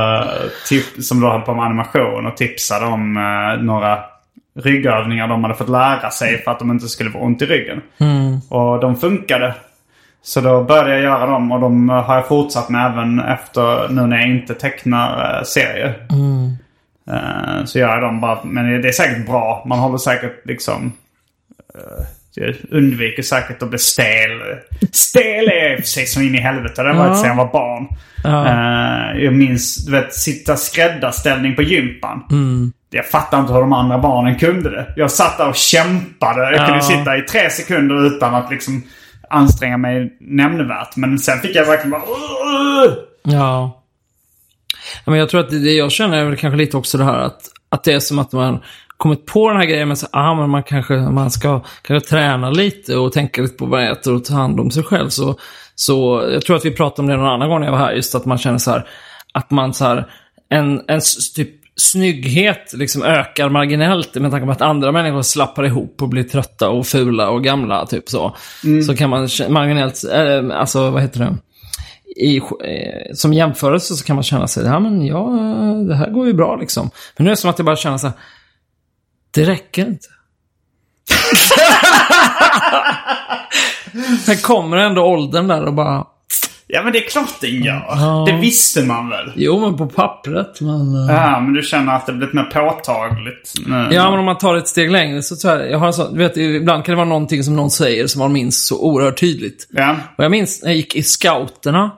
[0.68, 4.00] tip, som då höll på med animation och tipsade om eh, några
[4.60, 7.82] ryggövningar de hade fått lära sig för att de inte skulle få ont i ryggen.
[8.50, 9.54] Och de funkade.
[10.26, 13.90] Så då började jag göra dem och de eh, har jag fortsatt med även efter
[13.90, 16.08] nu när jag inte tecknar uh, serier.
[17.12, 19.64] Eh, så gör jag dem bara, men det är säkert bra.
[19.66, 20.94] Man håller säkert liksom...
[21.76, 22.06] eh,
[22.36, 24.42] jag undviker säkert att bli stel.
[24.92, 26.84] Stel är sig som in i helvete.
[26.84, 27.88] Det har varit sedan jag var barn.
[28.26, 32.24] Eh, jag minns, du vet, sitta skräddarställning på gympan.
[32.90, 34.94] Jag fattar inte hur de andra barnen kunde det.
[34.96, 36.56] Jag satt där och kämpade.
[36.56, 38.84] Jag kunde sitta i tre sekunder utan att liksom
[39.30, 40.96] anstränga mig nämnvärt.
[40.96, 42.02] Men sen fick jag verkligen bara...
[43.24, 43.82] Ja.
[45.06, 47.04] Ja, Men jag tror att det, det jag känner är väl kanske lite också det
[47.04, 48.60] här att, att det är som att man
[48.98, 52.50] kommit på den här grejen med så, ah, men man kanske man ska kanske träna
[52.50, 55.10] lite och tänka lite på vad man äter och ta hand om sig själv.
[55.10, 55.40] Så,
[55.76, 57.94] så jag tror att vi pratade om det någon annan gång när jag var här,
[57.94, 58.88] just att man känner så här,
[59.34, 60.08] att man så här,
[60.50, 61.02] en, en
[61.36, 66.24] typ snygghet liksom ökar marginellt med tanke på att andra människor slappar ihop och blir
[66.24, 68.36] trötta och fula och gamla, typ så.
[68.88, 71.38] Så kan man marginellt, eh, alltså vad heter det?
[72.16, 75.30] i, eh, som jämförelse så kan man känna sig, ja men ja,
[75.88, 76.90] det här går ju bra liksom.
[77.18, 78.16] Men nu är det som att jag bara känner så här,
[79.32, 80.08] det räcker inte.
[84.26, 86.08] Sen kommer ändå åldern där och bara,
[86.68, 87.86] Ja men det är klart det gör.
[87.90, 88.24] Ja.
[88.28, 89.32] Det visste man väl.
[89.36, 91.10] jo men på pappret, men...
[91.10, 93.88] eh, Ja, men du känner att det blivit mer påtagligt nu?
[93.92, 96.14] Ja, men om man tar ett steg längre så tror jag, jag har en sån,
[96.14, 99.20] du vet, ibland kan det vara någonting som någon säger som man minns så oerhört
[99.20, 99.68] tydligt.
[99.72, 99.96] Ja.
[100.18, 101.92] Och jag minns när jag gick i scouterna,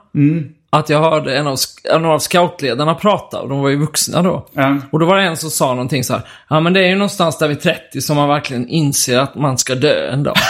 [0.70, 1.56] att jag hörde en av,
[1.94, 4.46] en av scoutledarna prata, och de var ju vuxna då.
[4.52, 4.76] Ja.
[4.90, 6.94] Och då var det en som sa någonting så här, ja men det är ju
[6.94, 10.34] någonstans där vid 30 som man verkligen inser att man ska dö en dag.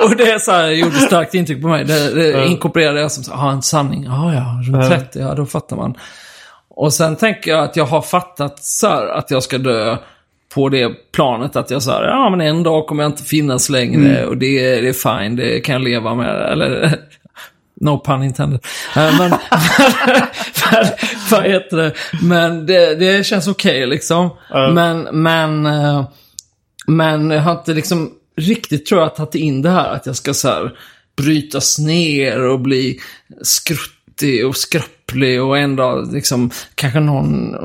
[0.04, 1.84] och det är så här, gjorde starkt intryck på mig.
[1.84, 5.46] Det, det inkorporerade jag som så, ja en sanning, ja ja, runt 30, ja då
[5.46, 5.94] fattar man.
[6.68, 9.96] Och sen tänker jag att jag har fattat så här, att jag ska dö
[10.54, 14.26] på det planet att jag sa ja men en dag kommer jag inte finnas längre
[14.26, 14.46] och det,
[14.76, 16.52] är- det är fine, det kan jag leva med.
[16.52, 16.94] Eller,
[17.80, 18.60] no pun intended.
[18.96, 19.30] Eh, Men,
[20.72, 20.84] men
[21.30, 21.92] vad heter det?
[22.22, 24.30] Men det, det känns okej liksom.
[24.74, 26.04] Men, men, eh,
[26.86, 28.10] men jag har inte liksom
[28.40, 30.72] riktigt tror jag tagit in det här att jag ska så här
[31.16, 33.00] brytas ner och bli
[33.42, 37.56] skruttig och skröplig och en dag liksom kanske någon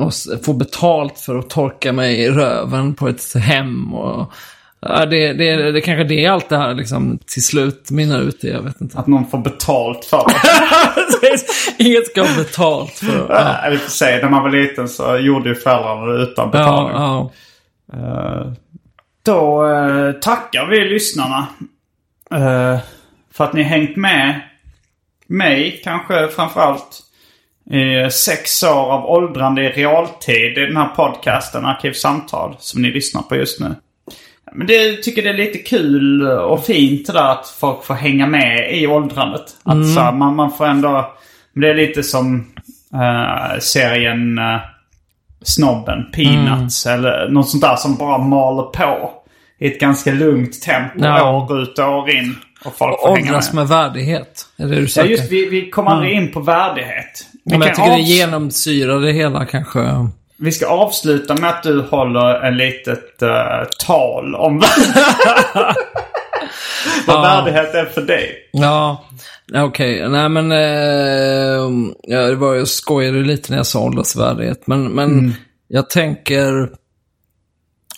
[0.44, 4.34] får betalt för att torka mig i röven på ett hem och
[4.80, 8.44] ja, det, det, det kanske det är allt det här liksom till slut mynnar ut
[8.44, 9.00] i, jag vet inte.
[9.00, 10.24] Att någon får betalt för
[11.22, 11.40] det.
[11.86, 13.26] Inget ska ha betalt för.
[13.30, 13.72] Ja, Ja.
[13.72, 16.60] I och för sig, när man var liten så gjorde ju föräldrarna det utan ja,
[16.60, 16.96] betalning.
[16.96, 17.32] ja.
[17.94, 18.52] Eh,
[19.26, 21.48] Då eh, tackar vi lyssnarna.
[22.32, 22.80] eh,
[23.34, 24.42] för att ni hängt med
[25.28, 27.02] mig kanske framförallt.
[27.72, 33.22] I sex år av åldrande i realtid i den här podcasten Arkivsamtal som ni lyssnar
[33.22, 33.76] på just nu.
[34.54, 38.28] Men det tycker det är lite kul och fint det där att folk får hänga
[38.28, 39.46] med i åldrandet.
[39.64, 41.16] Att så, man, man får ändå...
[41.54, 42.54] Det är lite som
[42.94, 44.60] eh, serien eh,
[45.46, 49.12] Snobben, Peanuts eller något sånt där som bara maler på.
[49.60, 51.32] I ett ganska lugnt tempo Ja.
[51.38, 52.36] år ut och år in.
[52.66, 53.56] Och folk får Åldras med.
[53.56, 54.46] med värdighet.
[54.58, 55.10] Är det du Ja, söker?
[55.10, 57.28] just vi, vi kommer aldrig in på värdighet.
[57.46, 59.80] Vi, Men jag tycker det genomsyrar det hela kanske.
[60.38, 63.30] vi ska avsluta med att du håller en litet eh,
[63.86, 64.62] tal om
[67.08, 68.50] vad värdighet är för dig.
[68.52, 69.06] Ja,
[69.54, 70.10] okej.
[70.10, 74.68] Nej men, eh, ja, det var jag skojade lite när jag sa åldersvärdighet.
[74.68, 75.36] Men, men
[75.68, 76.70] jag tänker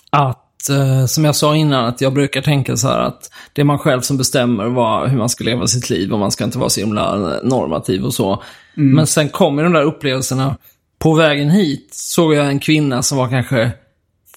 [0.10, 3.66] att, eh, som jag sa innan, att jag brukar tänka så här att det är
[3.66, 6.58] man själv som bestämmer vad, hur man ska leva sitt liv och man ska inte
[6.58, 8.44] vara så himla normativ och så.
[8.74, 10.58] Men sen kommer de där upplevelserna.
[11.00, 13.72] På vägen hit såg jag en kvinna som var kanske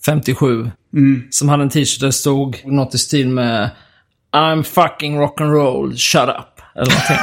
[0.06, 0.70] 57.
[1.30, 3.70] Som hade en t-shirt där det stod något i stil med
[4.32, 6.62] I'm fucking rock'n'roll, shut up.
[6.74, 7.16] Eller någonting.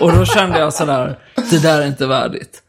[0.00, 1.18] och då kände jag sådär,
[1.50, 2.62] det där är inte värdigt.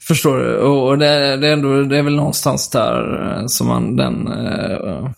[0.00, 0.56] Förstår du?
[0.58, 5.10] Och det, det, är ändå, det är väl någonstans där eh, som man, den uh,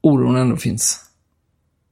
[0.00, 1.04] oron ändå finns.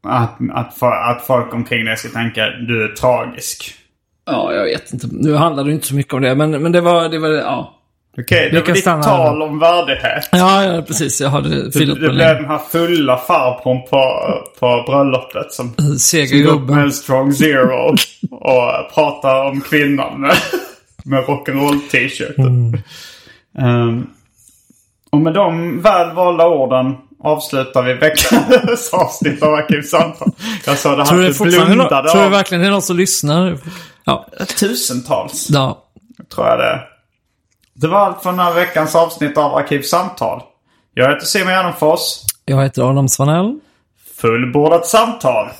[0.09, 3.75] Att, att, att folk omkring dig ska tänka du är tragisk.
[4.27, 5.09] Ja, jag vet inte.
[5.11, 7.83] Nu handlar det inte så mycket om det, men, men det var, det var, ja.
[8.19, 10.29] Okej, det var ditt tal om värdighet.
[10.33, 11.21] Ja, ja, precis.
[11.21, 14.25] Jag hade fyllt Det blev den här fulla farbrorn på,
[14.61, 16.77] på bröllopet som Seger går upp gubben.
[16.77, 17.95] med en strong zero
[18.31, 20.37] och pratar om kvinnan med,
[21.05, 22.83] med rock'n'roll-t-shirten.
[23.59, 24.11] Um,
[25.11, 26.95] och med de väl valda orden
[27.25, 30.31] avslutar vi veckans avsnitt av Arkivsamtal.
[30.67, 33.59] Jag sa det Tror du här blundade tror du verkligen det är någon som lyssnar?
[34.05, 34.27] Ja.
[34.61, 35.49] tusentals.
[35.51, 35.83] ja.
[36.35, 36.96] Tror jag det.
[37.81, 40.43] Det var allt för den här veckans avsnitt av Arkivsamtal.
[40.95, 42.01] Jag heter Simon Gärdenfors.
[42.45, 43.59] Jag heter Adam Svanell.
[44.21, 45.49] Fullbordat samtal.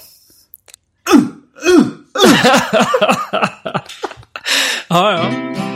[4.89, 5.76] Ja, ja.